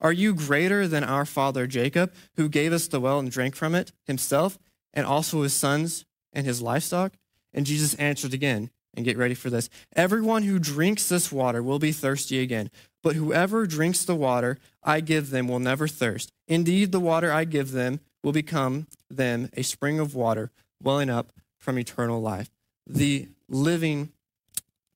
Are 0.00 0.12
you 0.12 0.34
greater 0.34 0.88
than 0.88 1.04
our 1.04 1.26
father 1.26 1.66
Jacob, 1.66 2.12
who 2.36 2.48
gave 2.48 2.72
us 2.72 2.88
the 2.88 3.00
well 3.00 3.18
and 3.18 3.30
drank 3.30 3.54
from 3.54 3.74
it 3.74 3.92
himself, 4.06 4.58
and 4.94 5.06
also 5.06 5.42
his 5.42 5.52
sons 5.52 6.06
and 6.32 6.46
his 6.46 6.62
livestock? 6.62 7.12
And 7.52 7.66
Jesus 7.66 7.94
answered 7.94 8.32
again, 8.32 8.70
and 8.94 9.04
get 9.04 9.16
ready 9.16 9.34
for 9.34 9.50
this. 9.50 9.68
Everyone 9.94 10.42
who 10.42 10.58
drinks 10.58 11.08
this 11.08 11.32
water 11.32 11.62
will 11.62 11.78
be 11.78 11.92
thirsty 11.92 12.40
again, 12.40 12.70
but 13.02 13.16
whoever 13.16 13.66
drinks 13.66 14.04
the 14.04 14.14
water 14.14 14.58
I 14.82 15.00
give 15.00 15.30
them 15.30 15.48
will 15.48 15.58
never 15.58 15.88
thirst. 15.88 16.30
Indeed, 16.46 16.92
the 16.92 17.00
water 17.00 17.32
I 17.32 17.44
give 17.44 17.72
them 17.72 18.00
will 18.22 18.32
become 18.32 18.86
them 19.10 19.50
a 19.56 19.62
spring 19.62 19.98
of 19.98 20.14
water 20.14 20.50
welling 20.82 21.10
up 21.10 21.32
from 21.58 21.78
eternal 21.78 22.20
life. 22.20 22.50
The 22.86 23.28
living 23.48 24.12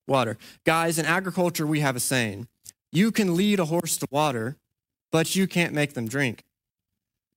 water. 0.06 0.38
Guys, 0.64 0.98
in 0.98 1.06
agriculture, 1.06 1.66
we 1.66 1.80
have 1.80 1.96
a 1.96 2.00
saying 2.00 2.48
you 2.92 3.10
can 3.10 3.36
lead 3.36 3.60
a 3.60 3.66
horse 3.66 3.96
to 3.98 4.06
water, 4.10 4.56
but 5.10 5.36
you 5.36 5.46
can't 5.46 5.74
make 5.74 5.94
them 5.94 6.08
drink. 6.08 6.44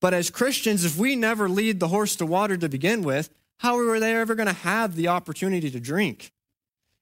But 0.00 0.14
as 0.14 0.30
Christians, 0.30 0.84
if 0.84 0.96
we 0.96 1.14
never 1.16 1.48
lead 1.48 1.80
the 1.80 1.88
horse 1.88 2.16
to 2.16 2.26
water 2.26 2.56
to 2.56 2.68
begin 2.68 3.02
with, 3.02 3.30
how 3.58 3.78
are 3.78 4.00
they 4.00 4.14
ever 4.14 4.34
going 4.34 4.46
to 4.46 4.54
have 4.54 4.96
the 4.96 5.08
opportunity 5.08 5.70
to 5.70 5.80
drink? 5.80 6.32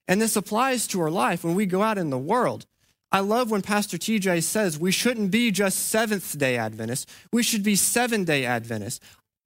And 0.07 0.21
this 0.21 0.35
applies 0.35 0.87
to 0.87 1.01
our 1.01 1.11
life 1.11 1.43
when 1.43 1.55
we 1.55 1.65
go 1.65 1.81
out 1.81 1.97
in 1.97 2.09
the 2.09 2.17
world. 2.17 2.65
I 3.11 3.21
love 3.21 3.49
when 3.49 3.61
Pastor 3.61 3.97
TJ 3.97 4.43
says 4.43 4.77
we 4.77 4.91
shouldn't 4.91 5.31
be 5.31 5.49
just 5.51 5.87
Seventh 5.87 6.37
day 6.37 6.57
Adventists, 6.57 7.11
we 7.33 7.41
should 7.41 7.63
be 7.63 7.75
seven 7.75 8.23
day 8.23 8.45
Adventists. 8.45 8.99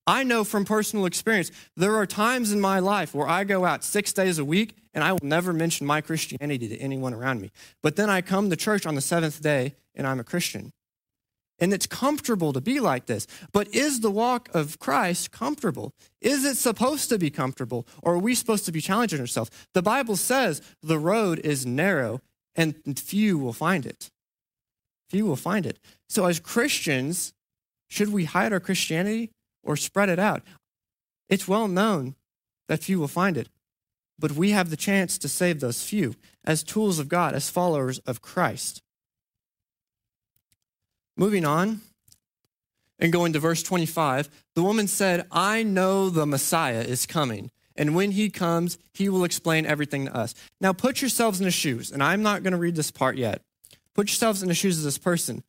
I 0.05 0.23
know 0.23 0.43
from 0.43 0.65
personal 0.65 1.05
experience, 1.05 1.49
there 1.77 1.95
are 1.95 2.05
times 2.05 2.51
in 2.51 2.59
my 2.59 2.79
life 2.79 3.15
where 3.15 3.27
I 3.27 3.45
go 3.45 3.63
out 3.63 3.85
six 3.85 4.11
days 4.11 4.37
a 4.37 4.43
week 4.43 4.75
and 4.93 5.01
I 5.01 5.13
will 5.13 5.19
never 5.23 5.53
mention 5.53 5.87
my 5.87 6.01
Christianity 6.01 6.67
to 6.67 6.77
anyone 6.77 7.13
around 7.13 7.39
me. 7.39 7.51
But 7.81 7.95
then 7.95 8.09
I 8.09 8.21
come 8.21 8.49
to 8.49 8.57
church 8.57 8.85
on 8.85 8.95
the 8.95 9.01
seventh 9.01 9.41
day 9.41 9.75
and 9.95 10.05
I'm 10.05 10.19
a 10.19 10.25
Christian. 10.25 10.73
And 11.59 11.71
it's 11.71 11.87
comfortable 11.87 12.51
to 12.51 12.59
be 12.59 12.81
like 12.81 13.05
this. 13.05 13.27
But 13.53 13.73
is 13.73 14.01
the 14.01 14.11
walk 14.11 14.49
of 14.53 14.79
Christ 14.79 15.31
comfortable? 15.31 15.93
Is 16.19 16.43
it 16.43 16.57
supposed 16.57 17.07
to 17.09 17.17
be 17.17 17.29
comfortable? 17.29 17.87
Or 18.01 18.15
are 18.15 18.19
we 18.19 18.35
supposed 18.35 18.65
to 18.65 18.73
be 18.73 18.81
challenging 18.81 19.21
ourselves? 19.21 19.51
The 19.73 19.81
Bible 19.81 20.17
says 20.17 20.61
the 20.81 20.99
road 20.99 21.39
is 21.39 21.65
narrow 21.65 22.19
and 22.55 22.99
few 22.99 23.37
will 23.37 23.53
find 23.53 23.85
it. 23.85 24.09
Few 25.09 25.25
will 25.25 25.35
find 25.35 25.65
it. 25.65 25.79
So, 26.09 26.25
as 26.25 26.39
Christians, 26.39 27.33
should 27.89 28.11
we 28.11 28.25
hide 28.25 28.53
our 28.53 28.59
Christianity 28.59 29.31
or 29.63 29.75
spread 29.77 30.09
it 30.09 30.19
out? 30.19 30.41
It's 31.29 31.47
well 31.47 31.67
known 31.67 32.15
that 32.67 32.83
few 32.83 32.99
will 32.99 33.07
find 33.07 33.37
it, 33.37 33.49
but 34.19 34.31
we 34.31 34.51
have 34.51 34.69
the 34.69 34.77
chance 34.77 35.17
to 35.19 35.29
save 35.29 35.59
those 35.59 35.83
few 35.83 36.15
as 36.45 36.63
tools 36.63 36.99
of 36.99 37.09
God, 37.09 37.33
as 37.33 37.49
followers 37.49 37.99
of 37.99 38.21
Christ. 38.21 38.81
Moving 41.15 41.45
on 41.45 41.81
and 42.99 43.13
going 43.13 43.33
to 43.33 43.39
verse 43.39 43.61
25, 43.63 44.29
the 44.55 44.63
woman 44.63 44.87
said, 44.87 45.27
I 45.31 45.63
know 45.63 46.09
the 46.09 46.25
Messiah 46.25 46.81
is 46.81 47.05
coming 47.05 47.51
and 47.75 47.95
when 47.95 48.11
he 48.11 48.29
comes, 48.29 48.77
he 48.93 49.09
will 49.09 49.23
explain 49.23 49.65
everything 49.65 50.05
to 50.05 50.15
us. 50.15 50.35
Now, 50.61 50.73
put 50.73 51.01
yourselves 51.01 51.39
in 51.39 51.45
the 51.45 51.51
shoes, 51.51 51.91
and 51.91 52.03
I'm 52.03 52.21
not 52.21 52.43
going 52.43 52.53
to 52.53 52.59
read 52.59 52.75
this 52.75 52.91
part 52.91 53.17
yet. 53.17 53.41
Put 53.93 54.09
yourselves 54.09 54.41
in 54.41 54.49
the 54.49 54.55
shoes 54.55 54.77
of 54.77 54.83
this 54.83 54.97
person. 54.97 55.43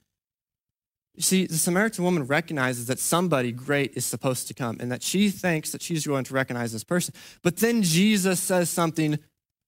You 1.14 1.22
see, 1.22 1.46
the 1.46 1.54
Samaritan 1.54 2.02
woman 2.02 2.26
recognizes 2.26 2.86
that 2.86 2.98
somebody 2.98 3.52
great 3.52 3.92
is 3.96 4.04
supposed 4.04 4.48
to 4.48 4.54
come 4.54 4.78
and 4.80 4.90
that 4.90 5.02
she 5.02 5.30
thinks 5.30 5.70
that 5.70 5.80
she's 5.80 6.06
going 6.06 6.24
to 6.24 6.34
recognize 6.34 6.72
this 6.72 6.82
person. 6.82 7.14
But 7.42 7.58
then 7.58 7.82
Jesus 7.82 8.40
says 8.40 8.68
something 8.68 9.18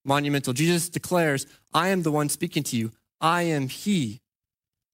monumental. 0.04 0.52
Jesus 0.52 0.88
declares, 0.88 1.46
I 1.72 1.88
am 1.88 2.02
the 2.02 2.10
one 2.10 2.28
speaking 2.28 2.64
to 2.64 2.76
you. 2.76 2.90
I 3.20 3.42
am 3.42 3.68
he. 3.68 4.20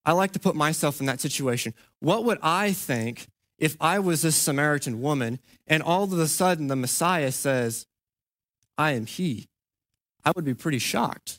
I 0.04 0.12
like 0.12 0.32
to 0.32 0.38
put 0.38 0.54
myself 0.54 1.00
in 1.00 1.06
that 1.06 1.20
situation. 1.20 1.74
What 2.00 2.24
would 2.24 2.38
I 2.42 2.72
think 2.72 3.28
if 3.62 3.76
I 3.80 4.00
was 4.00 4.22
this 4.22 4.34
Samaritan 4.34 5.00
woman 5.00 5.38
and 5.68 5.84
all 5.84 6.02
of 6.02 6.12
a 6.12 6.26
sudden 6.26 6.66
the 6.66 6.74
Messiah 6.74 7.30
says, 7.30 7.86
I 8.76 8.90
am 8.90 9.06
he, 9.06 9.46
I 10.24 10.32
would 10.34 10.44
be 10.44 10.52
pretty 10.52 10.80
shocked. 10.80 11.38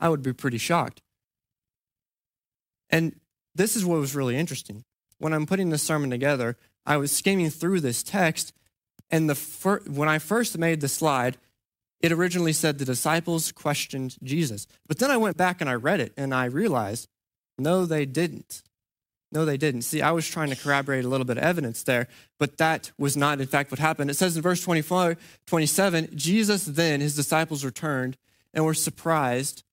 I 0.00 0.08
would 0.08 0.20
be 0.20 0.32
pretty 0.32 0.58
shocked. 0.58 1.00
And 2.90 3.20
this 3.54 3.76
is 3.76 3.84
what 3.84 4.00
was 4.00 4.16
really 4.16 4.36
interesting. 4.36 4.82
When 5.18 5.32
I'm 5.32 5.46
putting 5.46 5.70
this 5.70 5.84
sermon 5.84 6.10
together, 6.10 6.56
I 6.84 6.96
was 6.96 7.12
skimming 7.12 7.50
through 7.50 7.80
this 7.80 8.02
text, 8.02 8.52
and 9.08 9.30
the 9.30 9.36
fir- 9.36 9.84
when 9.86 10.08
I 10.08 10.18
first 10.18 10.58
made 10.58 10.80
the 10.80 10.88
slide, 10.88 11.38
it 12.00 12.10
originally 12.10 12.52
said 12.52 12.78
the 12.78 12.84
disciples 12.84 13.52
questioned 13.52 14.16
Jesus. 14.24 14.66
But 14.88 14.98
then 14.98 15.12
I 15.12 15.16
went 15.18 15.36
back 15.36 15.60
and 15.60 15.70
I 15.70 15.74
read 15.74 16.00
it, 16.00 16.12
and 16.16 16.34
I 16.34 16.46
realized, 16.46 17.08
no, 17.56 17.86
they 17.86 18.06
didn't. 18.06 18.64
No, 19.34 19.44
they 19.44 19.56
didn't. 19.56 19.82
See, 19.82 20.00
I 20.00 20.12
was 20.12 20.28
trying 20.28 20.50
to 20.50 20.56
corroborate 20.56 21.04
a 21.04 21.08
little 21.08 21.24
bit 21.24 21.38
of 21.38 21.42
evidence 21.42 21.82
there, 21.82 22.06
but 22.38 22.56
that 22.58 22.92
was 22.96 23.16
not, 23.16 23.40
in 23.40 23.48
fact, 23.48 23.72
what 23.72 23.80
happened. 23.80 24.08
It 24.08 24.14
says 24.14 24.36
in 24.36 24.42
verse 24.42 24.62
24, 24.62 25.16
27 25.46 26.10
Jesus 26.14 26.64
then, 26.64 27.00
his 27.00 27.16
disciples 27.16 27.64
returned 27.64 28.16
and 28.54 28.64
were 28.64 28.74
surprised 28.74 29.64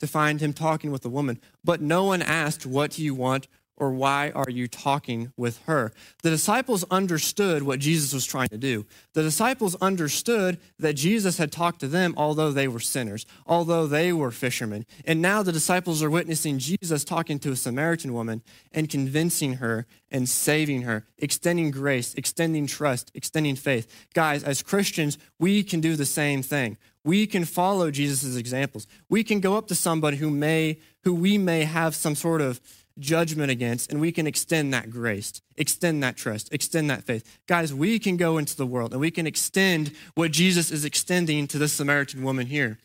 to 0.00 0.06
find 0.06 0.40
him 0.40 0.54
talking 0.54 0.90
with 0.90 1.04
a 1.04 1.10
woman. 1.10 1.38
But 1.62 1.82
no 1.82 2.04
one 2.04 2.22
asked, 2.22 2.64
What 2.64 2.92
do 2.92 3.04
you 3.04 3.14
want? 3.14 3.48
Or 3.80 3.90
why 3.90 4.30
are 4.30 4.50
you 4.50 4.68
talking 4.68 5.32
with 5.36 5.58
her? 5.64 5.92
The 6.22 6.30
disciples 6.30 6.84
understood 6.90 7.62
what 7.62 7.80
Jesus 7.80 8.12
was 8.12 8.26
trying 8.26 8.50
to 8.50 8.58
do. 8.58 8.86
The 9.14 9.22
disciples 9.22 9.74
understood 9.80 10.58
that 10.78 10.92
Jesus 10.92 11.38
had 11.38 11.50
talked 11.50 11.80
to 11.80 11.88
them, 11.88 12.14
although 12.16 12.52
they 12.52 12.68
were 12.68 12.78
sinners, 12.78 13.24
although 13.46 13.86
they 13.86 14.12
were 14.12 14.30
fishermen. 14.30 14.84
And 15.06 15.22
now 15.22 15.42
the 15.42 15.50
disciples 15.50 16.02
are 16.02 16.10
witnessing 16.10 16.58
Jesus 16.58 17.02
talking 17.02 17.38
to 17.40 17.52
a 17.52 17.56
Samaritan 17.56 18.12
woman 18.12 18.42
and 18.70 18.88
convincing 18.88 19.54
her 19.54 19.86
and 20.10 20.28
saving 20.28 20.82
her, 20.82 21.06
extending 21.18 21.70
grace, 21.70 22.14
extending 22.14 22.66
trust, 22.66 23.10
extending 23.14 23.56
faith. 23.56 24.08
Guys, 24.12 24.44
as 24.44 24.62
Christians, 24.62 25.16
we 25.38 25.62
can 25.62 25.80
do 25.80 25.96
the 25.96 26.04
same 26.04 26.42
thing. 26.42 26.76
We 27.02 27.26
can 27.26 27.44
follow 27.46 27.90
Jesus' 27.90 28.36
examples. 28.36 28.86
We 29.08 29.24
can 29.24 29.40
go 29.40 29.56
up 29.56 29.68
to 29.68 29.74
somebody 29.74 30.18
who 30.18 30.28
may, 30.30 30.78
who 31.04 31.14
we 31.14 31.38
may 31.38 31.64
have 31.64 31.94
some 31.94 32.14
sort 32.14 32.42
of 32.42 32.60
judgment 33.00 33.50
against, 33.50 33.90
and 33.90 34.00
we 34.00 34.12
can 34.12 34.26
extend 34.26 34.72
that 34.72 34.90
grace, 34.90 35.40
extend 35.56 36.02
that 36.02 36.16
trust, 36.16 36.52
extend 36.52 36.90
that 36.90 37.04
faith. 37.04 37.38
Guys, 37.46 37.72
we 37.74 37.98
can 37.98 38.16
go 38.16 38.38
into 38.38 38.56
the 38.56 38.66
world 38.66 38.92
and 38.92 39.00
we 39.00 39.10
can 39.10 39.26
extend 39.26 39.92
what 40.14 40.30
Jesus 40.30 40.70
is 40.70 40.84
extending 40.84 41.46
to 41.48 41.58
this 41.58 41.72
Samaritan 41.72 42.22
woman 42.22 42.46
here. 42.46 42.78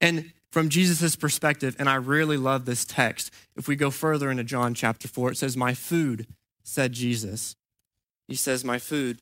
And 0.00 0.32
from 0.50 0.68
Jesus' 0.68 1.16
perspective, 1.16 1.74
and 1.78 1.88
I 1.88 1.96
really 1.96 2.36
love 2.36 2.64
this 2.64 2.84
text, 2.84 3.32
if 3.56 3.66
we 3.66 3.76
go 3.76 3.90
further 3.90 4.30
into 4.30 4.44
John 4.44 4.74
chapter 4.74 5.08
4, 5.08 5.32
it 5.32 5.36
says, 5.36 5.56
My 5.56 5.74
food, 5.74 6.26
said 6.62 6.92
Jesus. 6.92 7.56
He 8.28 8.34
says, 8.34 8.64
My 8.64 8.78
food. 8.78 9.20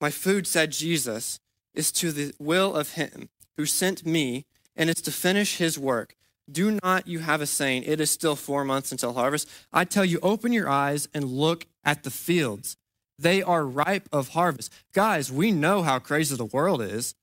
My 0.00 0.10
food, 0.10 0.46
said 0.46 0.72
Jesus, 0.72 1.40
is 1.74 1.90
to 1.92 2.12
the 2.12 2.34
will 2.38 2.74
of 2.74 2.92
him 2.92 3.28
who 3.56 3.66
sent 3.66 4.06
me, 4.06 4.46
and 4.76 4.88
is 4.88 5.02
to 5.02 5.10
finish 5.10 5.56
his 5.56 5.76
work. 5.76 6.14
Do 6.50 6.78
not 6.82 7.06
you 7.06 7.18
have 7.20 7.40
a 7.40 7.46
saying, 7.46 7.84
it 7.84 8.00
is 8.00 8.10
still 8.10 8.36
four 8.36 8.64
months 8.64 8.92
until 8.92 9.12
harvest? 9.12 9.48
I 9.72 9.84
tell 9.84 10.04
you, 10.04 10.18
open 10.22 10.52
your 10.52 10.68
eyes 10.68 11.08
and 11.12 11.24
look 11.24 11.66
at 11.84 12.04
the 12.04 12.10
fields. 12.10 12.76
They 13.18 13.42
are 13.42 13.66
ripe 13.66 14.08
of 14.12 14.30
harvest. 14.30 14.72
Guys, 14.92 15.30
we 15.32 15.50
know 15.50 15.82
how 15.82 15.98
crazy 15.98 16.36
the 16.36 16.44
world 16.44 16.80
is. 16.80 17.14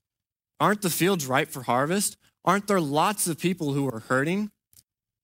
Aren't 0.59 0.81
the 0.81 0.89
fields 0.89 1.25
ripe 1.25 1.49
for 1.49 1.63
harvest? 1.63 2.17
Aren't 2.43 2.67
there 2.67 2.81
lots 2.81 3.27
of 3.27 3.39
people 3.39 3.73
who 3.73 3.87
are 3.87 3.99
hurting? 3.99 4.51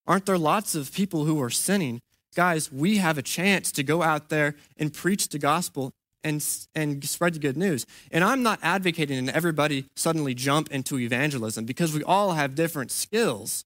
Aren't 0.08 0.26
there 0.26 0.38
lots 0.38 0.76
of 0.76 0.94
people 0.94 1.26
who 1.26 1.42
are 1.42 1.50
sinning? 1.50 2.02
Guys, 2.36 2.72
we 2.72 2.98
have 2.98 3.18
a 3.18 3.22
chance 3.22 3.72
to 3.74 3.84
go 3.84 4.02
out 4.02 4.30
there 4.30 4.56
and 4.78 4.94
preach 4.94 5.30
the 5.30 5.40
gospel 5.40 5.92
and, 6.24 6.46
and 6.76 7.04
spread 7.04 7.34
the 7.34 7.40
good 7.40 7.58
news. 7.58 7.86
And 8.12 8.24
I'm 8.24 8.42
not 8.44 8.60
advocating 8.62 9.26
that 9.26 9.36
everybody 9.36 9.86
suddenly 9.96 10.34
jump 10.34 10.72
into 10.72 10.98
evangelism 10.98 11.66
because 11.66 11.94
we 11.94 12.04
all 12.04 12.32
have 12.34 12.56
different 12.56 12.92
skills. 12.92 13.66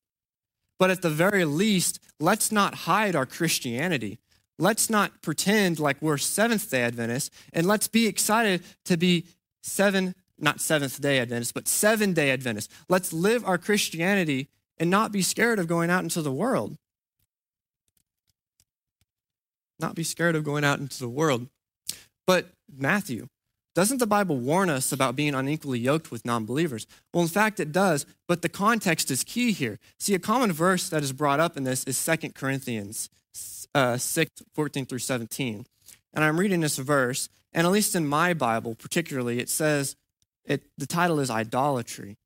But 0.78 0.90
at 0.90 1.02
the 1.02 1.10
very 1.10 1.46
least, 1.46 2.00
let's 2.20 2.52
not 2.52 2.76
hide 2.76 3.16
our 3.16 3.26
Christianity. 3.26 4.20
Let's 4.58 4.90
not 4.90 5.22
pretend 5.22 5.80
like 5.80 6.02
we're 6.02 6.18
Seventh 6.18 6.70
day 6.70 6.84
Adventists, 6.84 7.30
and 7.54 7.68
let's 7.68 7.88
be 7.88 8.08
excited 8.08 8.64
to 8.86 8.98
be 8.98 9.26
seven, 9.62 10.16
not 10.40 10.62
Seventh 10.62 11.02
day 11.02 11.20
Adventists, 11.20 11.52
but 11.52 11.68
seven 11.68 12.14
day 12.14 12.32
Adventists. 12.32 12.74
Let's 12.88 13.12
live 13.12 13.46
our 13.46 13.58
Christianity 13.58 14.50
and 14.78 14.90
not 14.90 15.12
be 15.12 15.22
scared 15.22 15.60
of 15.60 15.68
going 15.68 15.90
out 15.90 16.04
into 16.04 16.22
the 16.22 16.32
world. 16.32 16.78
Not 19.80 19.96
be 19.96 20.04
scared 20.04 20.36
of 20.36 20.44
going 20.44 20.64
out 20.64 20.80
into 20.80 21.00
the 21.00 21.10
world. 21.10 21.48
But 22.26 22.48
Matthew, 22.74 23.28
doesn't 23.76 23.98
the 23.98 24.08
Bible 24.08 24.38
warn 24.38 24.70
us 24.70 24.94
about 24.94 25.18
being 25.18 25.36
unequally 25.36 25.80
yoked 25.80 26.10
with 26.10 26.26
non 26.26 26.46
believers? 26.46 26.88
Well, 27.14 27.24
in 27.24 27.30
fact, 27.30 27.60
it 27.60 27.74
does, 27.74 28.06
but 28.26 28.42
the 28.42 28.50
context 28.50 29.12
is 29.12 29.24
key 29.24 29.52
here. 29.52 29.80
See, 30.00 30.16
a 30.16 30.20
common 30.20 30.54
verse 30.54 30.88
that 30.90 31.04
is 31.04 31.12
brought 31.12 31.42
up 31.42 31.58
in 31.58 31.66
this 31.66 31.84
is 31.84 32.04
2 32.04 32.30
Corinthians 32.30 33.10
uh, 33.76 33.98
6 33.98 34.32
14 34.54 34.86
through 34.86 35.00
17. 35.00 35.66
And 36.14 36.24
I'm 36.24 36.40
reading 36.40 36.62
this 36.62 36.78
verse, 36.78 37.28
and 37.54 37.68
at 37.68 37.74
least 37.74 37.96
in 37.96 38.08
my 38.08 38.34
Bible, 38.34 38.76
particularly, 38.76 39.40
it 39.40 39.50
says 39.50 39.98
it, 40.46 40.64
the 40.78 40.88
title 40.88 41.20
is 41.20 41.30
idolatry. 41.30 42.18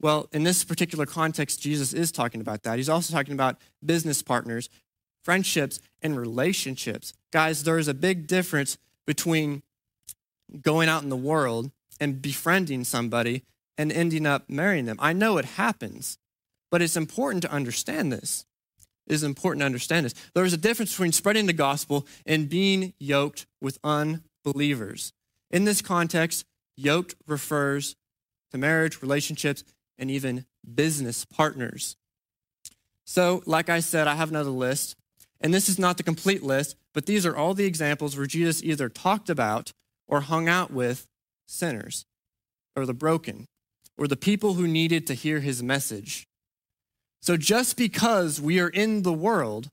Well, 0.00 0.28
in 0.32 0.44
this 0.44 0.64
particular 0.64 1.04
context, 1.04 1.60
Jesus 1.60 1.92
is 1.92 2.10
talking 2.10 2.40
about 2.40 2.62
that. 2.62 2.78
He's 2.78 2.88
also 2.88 3.12
talking 3.12 3.34
about 3.34 3.58
business 3.84 4.22
partners, 4.22 4.70
friendships, 5.22 5.80
and 6.00 6.16
relationships. 6.18 7.12
Guys, 7.30 7.64
there 7.64 7.78
is 7.78 7.88
a 7.88 7.94
big 7.94 8.26
difference 8.26 8.78
between 9.06 9.62
going 10.60 10.88
out 10.88 11.02
in 11.02 11.08
the 11.08 11.16
world 11.16 11.70
and 12.00 12.22
befriending 12.22 12.84
somebody 12.84 13.42
and 13.76 13.92
ending 13.92 14.26
up 14.26 14.48
marrying 14.48 14.86
them. 14.86 14.96
I 14.98 15.12
know 15.12 15.38
it 15.38 15.44
happens, 15.44 16.18
but 16.70 16.82
it's 16.82 16.96
important 16.96 17.42
to 17.42 17.52
understand 17.52 18.12
this. 18.12 18.44
It 19.06 19.14
is 19.14 19.22
important 19.22 19.62
to 19.62 19.66
understand 19.66 20.04
this. 20.04 20.14
There 20.34 20.44
is 20.44 20.52
a 20.52 20.58
difference 20.58 20.92
between 20.92 21.12
spreading 21.12 21.46
the 21.46 21.52
gospel 21.52 22.06
and 22.26 22.48
being 22.48 22.92
yoked 22.98 23.46
with 23.60 23.78
unbelievers. 23.82 25.12
In 25.50 25.64
this 25.64 25.80
context, 25.80 26.44
yoked 26.76 27.14
refers 27.26 27.96
to 28.50 28.58
marriage, 28.58 29.00
relationships, 29.00 29.64
and 29.96 30.10
even 30.10 30.44
business 30.74 31.24
partners. 31.24 31.96
So, 33.06 33.42
like 33.46 33.70
I 33.70 33.80
said, 33.80 34.06
I 34.06 34.14
have 34.14 34.28
another 34.30 34.50
list. 34.50 34.94
And 35.40 35.54
this 35.54 35.68
is 35.68 35.78
not 35.78 35.96
the 35.96 36.02
complete 36.02 36.42
list, 36.42 36.76
but 36.92 37.06
these 37.06 37.24
are 37.24 37.36
all 37.36 37.54
the 37.54 37.64
examples 37.64 38.16
where 38.16 38.26
Jesus 38.26 38.62
either 38.62 38.88
talked 38.88 39.30
about 39.30 39.72
or 40.08 40.22
hung 40.22 40.48
out 40.48 40.72
with 40.72 41.06
sinners 41.46 42.04
or 42.74 42.86
the 42.86 42.94
broken 42.94 43.46
or 43.96 44.08
the 44.08 44.16
people 44.16 44.54
who 44.54 44.66
needed 44.66 45.06
to 45.06 45.14
hear 45.14 45.40
his 45.40 45.62
message. 45.62 46.26
So 47.20 47.36
just 47.36 47.76
because 47.76 48.40
we 48.40 48.60
are 48.60 48.68
in 48.68 49.02
the 49.02 49.12
world 49.12 49.68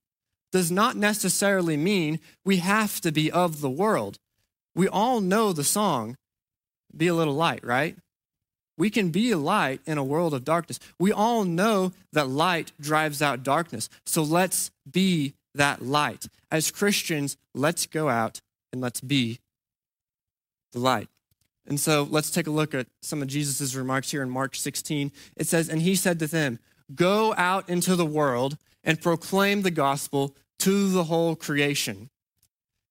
does 0.51 0.71
not 0.71 0.95
necessarily 0.95 1.77
mean 1.77 2.19
we 2.43 2.57
have 2.57 2.99
to 3.01 3.11
be 3.11 3.31
of 3.31 3.61
the 3.61 3.69
world. 3.69 4.17
We 4.73 4.87
all 4.87 5.21
know 5.21 5.53
the 5.53 5.63
song, 5.63 6.15
Be 6.95 7.07
a 7.07 7.13
Little 7.13 7.35
Light, 7.35 7.63
right? 7.63 7.97
We 8.77 8.89
can 8.89 9.09
be 9.09 9.31
a 9.31 9.37
light 9.37 9.79
in 9.85 9.97
a 9.97 10.03
world 10.03 10.33
of 10.33 10.43
darkness. 10.43 10.79
We 10.99 11.11
all 11.11 11.45
know 11.45 11.93
that 12.11 12.27
light 12.27 12.73
drives 12.79 13.21
out 13.21 13.43
darkness. 13.43 13.89
So 14.05 14.21
let's 14.23 14.71
be 14.89 15.33
that 15.53 15.81
light. 15.81 16.27
As 16.51 16.71
Christians, 16.71 17.37
let's 17.53 17.85
go 17.85 18.09
out 18.09 18.41
and 18.73 18.81
let's 18.81 18.99
be 18.99 19.39
the 20.75 20.81
light. 20.81 21.09
And 21.65 21.79
so 21.79 22.07
let's 22.11 22.29
take 22.29 22.45
a 22.45 22.51
look 22.51 22.75
at 22.75 22.85
some 23.01 23.23
of 23.23 23.27
Jesus' 23.27 23.73
remarks 23.73 24.11
here 24.11 24.21
in 24.21 24.29
Mark 24.29 24.53
16. 24.53 25.11
It 25.35 25.47
says, 25.47 25.67
And 25.67 25.81
he 25.81 25.95
said 25.95 26.19
to 26.19 26.27
them, 26.27 26.59
Go 26.93 27.33
out 27.35 27.67
into 27.67 27.95
the 27.95 28.05
world 28.05 28.57
and 28.83 29.01
proclaim 29.01 29.63
the 29.63 29.71
gospel 29.71 30.35
to 30.59 30.89
the 30.89 31.05
whole 31.05 31.35
creation. 31.35 32.11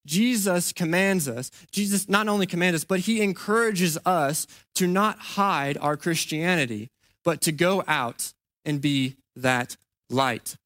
Jesus 0.04 0.72
commands 0.72 1.28
us, 1.28 1.50
Jesus 1.70 2.08
not 2.08 2.28
only 2.28 2.46
commands 2.46 2.80
us, 2.80 2.84
but 2.84 3.00
he 3.00 3.22
encourages 3.22 3.96
us 4.04 4.46
to 4.74 4.86
not 4.86 5.18
hide 5.18 5.78
our 5.78 5.96
Christianity, 5.96 6.90
but 7.22 7.40
to 7.42 7.52
go 7.52 7.84
out 7.86 8.32
and 8.64 8.80
be 8.80 9.16
that 9.36 9.76
light. 10.10 10.56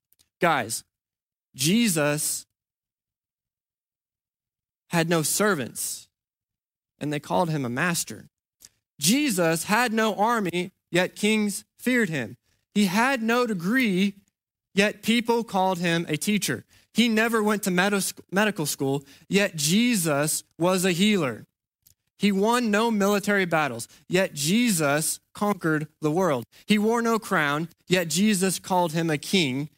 Guys, 0.41 0.83
Jesus 1.55 2.47
had 4.89 5.09
no 5.09 5.23
servants 5.23 6.08
and 7.01 7.13
they 7.13 7.21
called 7.21 7.51
him 7.51 7.65
a 7.65 7.71
master. 7.71 8.29
Jesus 8.99 9.65
had 9.65 9.93
no 9.93 10.15
army, 10.15 10.73
yet 10.91 11.17
kings 11.17 11.65
feared 11.79 12.09
him. 12.09 12.37
He 12.75 12.87
had 12.87 13.23
no 13.23 13.47
degree, 13.47 14.15
yet 14.75 15.03
people 15.03 15.45
called 15.45 15.79
him 15.79 16.07
a 16.09 16.17
teacher. 16.17 16.65
He 16.93 17.09
never 17.09 17.43
went 17.43 17.63
to 17.65 17.71
medical 17.71 18.67
school, 18.67 19.05
yet 19.29 19.55
Jesus 19.55 20.43
was 20.59 20.85
a 20.85 20.93
healer. 20.93 21.47
He 22.19 22.33
won 22.33 22.73
no 22.73 22.91
military 22.91 23.45
battles, 23.45 23.87
yet 24.09 24.35
Jesus 24.35 25.21
conquered 25.33 25.87
the 26.01 26.11
world. 26.11 26.45
He 26.67 26.77
wore 26.77 27.01
no 27.01 27.21
crown, 27.21 27.69
yet 27.87 28.09
Jesus 28.09 28.59
called 28.59 28.93
him 28.93 29.09
a 29.09 29.19
king. 29.19 29.69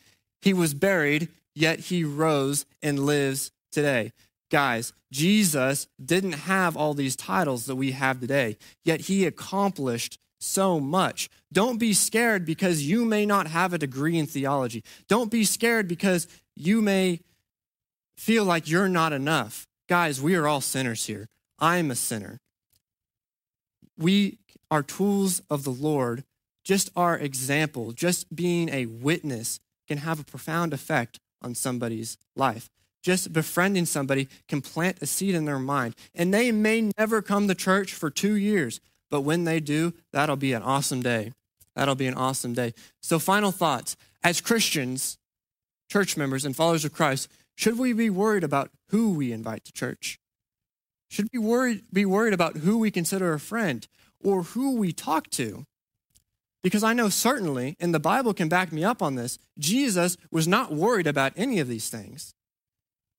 He 0.41 0.55
was 0.55 0.73
buried, 0.73 1.29
yet 1.55 1.81
he 1.81 2.03
rose 2.03 2.65
and 2.83 3.01
lives 3.01 3.53
today. 3.71 4.13
Guys, 4.51 4.93
Jesus 5.13 5.87
didn't 6.05 6.33
have 6.33 6.77
all 6.77 6.95
these 6.95 7.17
titles 7.17 7.67
that 7.67 7.77
we 7.77 7.93
have 7.93 8.21
today, 8.21 8.57
yet 8.85 9.03
he 9.03 9.25
accomplished 9.25 10.19
so 10.41 10.81
much. 10.81 11.31
Don't 11.53 11.79
be 11.79 11.93
scared 11.93 12.45
because 12.45 12.83
you 12.83 13.05
may 13.05 13.27
not 13.27 13.47
have 13.47 13.73
a 13.73 13.79
degree 13.79 14.19
in 14.19 14.27
theology. 14.27 14.83
Don't 15.09 15.31
be 15.31 15.45
scared 15.45 15.87
because 15.87 16.27
you 16.57 16.83
may 16.83 17.21
feel 18.17 18.45
like 18.45 18.69
you're 18.69 18.89
not 18.89 19.13
enough. 19.13 19.67
Guys, 19.89 20.21
we 20.21 20.35
are 20.35 20.47
all 20.47 20.61
sinners 20.61 21.07
here. 21.07 21.27
I'm 21.59 21.91
a 21.91 21.95
sinner. 21.95 22.39
We 23.97 24.39
are 24.71 24.83
tools 24.83 25.43
of 25.51 25.65
the 25.65 25.71
Lord. 25.71 26.25
Just 26.65 26.91
our 26.97 27.19
example, 27.19 27.93
just 27.93 28.35
being 28.35 28.69
a 28.69 28.87
witness 28.87 29.61
can 29.89 29.99
have 29.99 30.21
a 30.21 30.25
profound 30.25 30.73
effect 30.73 31.19
on 31.43 31.55
somebody's 31.55 32.17
life. 32.37 32.71
Just 33.03 33.33
befriending 33.33 33.87
somebody 33.87 34.29
can 34.49 34.61
plant 34.61 34.99
a 35.01 35.07
seed 35.07 35.35
in 35.35 35.47
their 35.47 35.59
mind. 35.59 35.95
And 36.15 36.33
they 36.33 36.53
may 36.53 36.91
never 36.99 37.23
come 37.23 37.49
to 37.49 37.55
church 37.55 37.95
for 37.95 38.11
two 38.11 38.35
years, 38.35 38.81
but 39.11 39.23
when 39.23 39.45
they 39.45 39.61
do, 39.61 39.95
that'll 40.13 40.37
be 40.37 40.53
an 40.53 40.63
awesome 40.63 41.03
day. 41.03 41.33
That'll 41.75 41.95
be 41.95 42.07
an 42.07 42.15
awesome 42.15 42.53
day. 42.53 42.75
So, 43.01 43.19
final 43.19 43.53
thoughts. 43.53 43.97
As 44.23 44.43
Christians, 44.43 45.17
church 45.91 46.17
members, 46.17 46.45
and 46.45 46.55
followers 46.55 46.85
of 46.85 46.93
Christ, 46.93 47.29
should 47.57 47.79
we 47.79 47.93
be 47.93 48.11
worried 48.11 48.45
about 48.45 48.71
who 48.89 49.13
we 49.13 49.33
invite 49.33 49.65
to 49.65 49.73
church? 49.73 50.19
Should 51.09 51.29
we 51.33 51.39
worry, 51.39 51.83
be 51.93 52.05
worried 52.05 52.35
about 52.35 52.59
who 52.59 52.79
we 52.79 52.91
consider 52.91 53.33
a 53.33 53.41
friend 53.41 53.87
or 54.23 54.43
who 54.43 54.77
we 54.77 54.93
talk 54.93 55.31
to? 55.31 55.65
Because 56.63 56.85
I 56.85 56.93
know 56.93 57.09
certainly, 57.09 57.77
and 57.81 57.95
the 57.95 57.99
Bible 57.99 58.35
can 58.35 58.49
back 58.49 58.71
me 58.71 58.85
up 58.85 59.01
on 59.01 59.15
this, 59.15 59.39
Jesus 59.59 60.17
was 60.31 60.47
not 60.47 60.73
worried 60.73 61.07
about 61.07 61.33
any 61.37 61.59
of 61.59 61.69
these 61.69 61.89
things. 61.89 62.35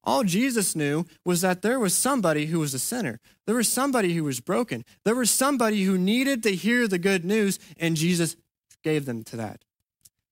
All 0.04 0.24
Jesus 0.24 0.76
knew 0.76 1.06
was 1.24 1.42
that 1.42 1.62
there 1.62 1.80
was 1.80 1.96
somebody 1.96 2.48
who 2.48 2.60
was 2.60 2.74
a 2.74 2.80
sinner. 2.80 3.20
There 3.46 3.56
was 3.56 3.68
somebody 3.68 4.14
who 4.14 4.24
was 4.24 4.40
broken. 4.40 4.84
There 5.06 5.16
was 5.16 5.30
somebody 5.30 5.84
who 5.84 5.98
needed 5.98 6.42
to 6.44 6.56
hear 6.56 6.88
the 6.88 6.98
good 6.98 7.24
news, 7.24 7.60
and 7.78 7.96
Jesus 7.96 8.36
gave 8.84 9.06
them 9.06 9.24
to 9.26 9.38
that. 9.38 9.64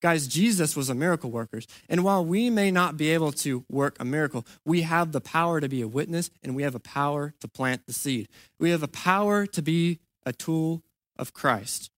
Guys, 0.02 0.28
Jesus 0.28 0.78
was 0.78 0.90
a 0.90 0.96
miracle 0.96 1.30
worker. 1.30 1.60
And 1.90 2.04
while 2.04 2.24
we 2.24 2.50
may 2.50 2.72
not 2.72 2.96
be 2.96 3.10
able 3.10 3.34
to 3.34 3.66
work 3.70 3.98
a 4.00 4.06
miracle, 4.06 4.46
we 4.64 4.84
have 4.84 5.12
the 5.12 5.22
power 5.22 5.60
to 5.60 5.68
be 5.68 5.82
a 5.82 5.88
witness 5.88 6.32
and 6.42 6.56
we 6.56 6.64
have 6.64 6.76
a 6.76 6.80
power 6.80 7.34
to 7.42 7.48
plant 7.50 7.86
the 7.86 7.92
seed. 7.92 8.30
We 8.60 8.70
have 8.70 8.82
a 8.82 8.88
power 8.88 9.46
to 9.48 9.62
be 9.62 10.00
a 10.26 10.32
tool 10.32 10.84
of 11.18 11.34
Christ. 11.34 11.92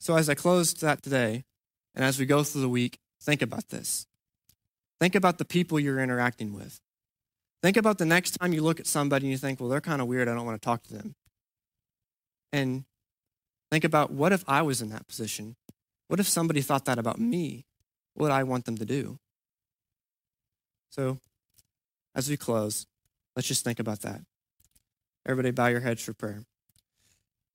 So, 0.00 0.16
as 0.16 0.28
I 0.28 0.34
close 0.34 0.74
that 0.74 1.02
today, 1.02 1.44
and 1.94 2.04
as 2.04 2.18
we 2.18 2.26
go 2.26 2.42
through 2.42 2.62
the 2.62 2.68
week, 2.68 2.98
think 3.20 3.42
about 3.42 3.68
this. 3.68 4.06
Think 5.00 5.14
about 5.14 5.38
the 5.38 5.44
people 5.44 5.80
you're 5.80 5.98
interacting 5.98 6.52
with. 6.52 6.80
Think 7.62 7.76
about 7.76 7.98
the 7.98 8.06
next 8.06 8.32
time 8.32 8.52
you 8.52 8.62
look 8.62 8.80
at 8.80 8.86
somebody 8.86 9.26
and 9.26 9.32
you 9.32 9.38
think, 9.38 9.60
well, 9.60 9.68
they're 9.68 9.80
kind 9.80 10.00
of 10.02 10.08
weird. 10.08 10.28
I 10.28 10.34
don't 10.34 10.46
want 10.46 10.60
to 10.60 10.64
talk 10.64 10.82
to 10.84 10.94
them. 10.94 11.14
And 12.52 12.84
think 13.70 13.84
about 13.84 14.10
what 14.12 14.32
if 14.32 14.44
I 14.46 14.62
was 14.62 14.82
in 14.82 14.90
that 14.90 15.08
position? 15.08 15.56
What 16.08 16.20
if 16.20 16.28
somebody 16.28 16.60
thought 16.60 16.84
that 16.84 16.98
about 16.98 17.18
me? 17.18 17.64
What 18.14 18.24
would 18.24 18.32
I 18.32 18.42
want 18.42 18.64
them 18.64 18.76
to 18.78 18.84
do? 18.84 19.18
So, 20.90 21.18
as 22.14 22.28
we 22.28 22.36
close, 22.36 22.86
let's 23.36 23.46
just 23.46 23.64
think 23.64 23.78
about 23.78 24.00
that. 24.00 24.22
Everybody, 25.26 25.52
bow 25.52 25.68
your 25.68 25.80
heads 25.80 26.02
for 26.02 26.12
prayer. 26.12 26.44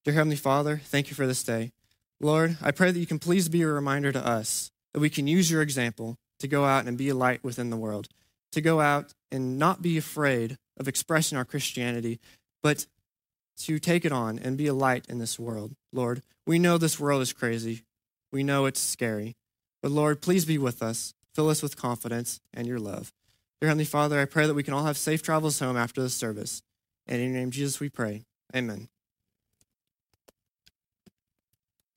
Dear 0.05 0.13
Heavenly 0.13 0.35
Father, 0.35 0.81
thank 0.83 1.09
you 1.09 1.15
for 1.15 1.27
this 1.27 1.43
day. 1.43 1.73
Lord, 2.21 2.57
I 2.61 2.71
pray 2.71 2.91
that 2.91 2.99
you 2.99 3.05
can 3.05 3.19
please 3.19 3.49
be 3.49 3.63
a 3.63 3.67
reminder 3.67 4.11
to 4.11 4.25
us 4.25 4.71
that 4.93 4.99
we 4.99 5.09
can 5.09 5.27
use 5.27 5.51
your 5.51 5.61
example 5.61 6.17
to 6.39 6.47
go 6.47 6.65
out 6.65 6.85
and 6.85 6.97
be 6.97 7.09
a 7.09 7.15
light 7.15 7.43
within 7.43 7.69
the 7.69 7.77
world, 7.77 8.07
to 8.51 8.61
go 8.61 8.81
out 8.81 9.13
and 9.31 9.57
not 9.57 9.81
be 9.81 9.97
afraid 9.97 10.57
of 10.77 10.87
expressing 10.87 11.37
our 11.37 11.45
Christianity, 11.45 12.19
but 12.61 12.85
to 13.57 13.79
take 13.79 14.05
it 14.05 14.11
on 14.11 14.37
and 14.39 14.57
be 14.57 14.67
a 14.67 14.73
light 14.73 15.05
in 15.07 15.19
this 15.19 15.39
world. 15.39 15.73
Lord, 15.93 16.21
we 16.45 16.59
know 16.59 16.77
this 16.77 16.99
world 16.99 17.21
is 17.21 17.33
crazy. 17.33 17.83
We 18.31 18.43
know 18.43 18.65
it's 18.65 18.79
scary. 18.81 19.35
But 19.81 19.91
Lord, 19.91 20.21
please 20.21 20.45
be 20.45 20.57
with 20.57 20.81
us. 20.81 21.13
Fill 21.33 21.49
us 21.49 21.61
with 21.61 21.77
confidence 21.77 22.39
and 22.53 22.67
your 22.67 22.79
love. 22.79 23.13
Dear 23.61 23.69
Heavenly 23.69 23.85
Father, 23.85 24.19
I 24.19 24.25
pray 24.25 24.47
that 24.47 24.53
we 24.53 24.63
can 24.63 24.73
all 24.73 24.85
have 24.85 24.97
safe 24.97 25.21
travels 25.21 25.59
home 25.59 25.77
after 25.77 26.01
the 26.01 26.09
service. 26.09 26.61
And 27.07 27.21
in 27.21 27.31
your 27.31 27.39
name, 27.39 27.51
Jesus, 27.51 27.79
we 27.79 27.89
pray. 27.89 28.23
Amen. 28.55 28.89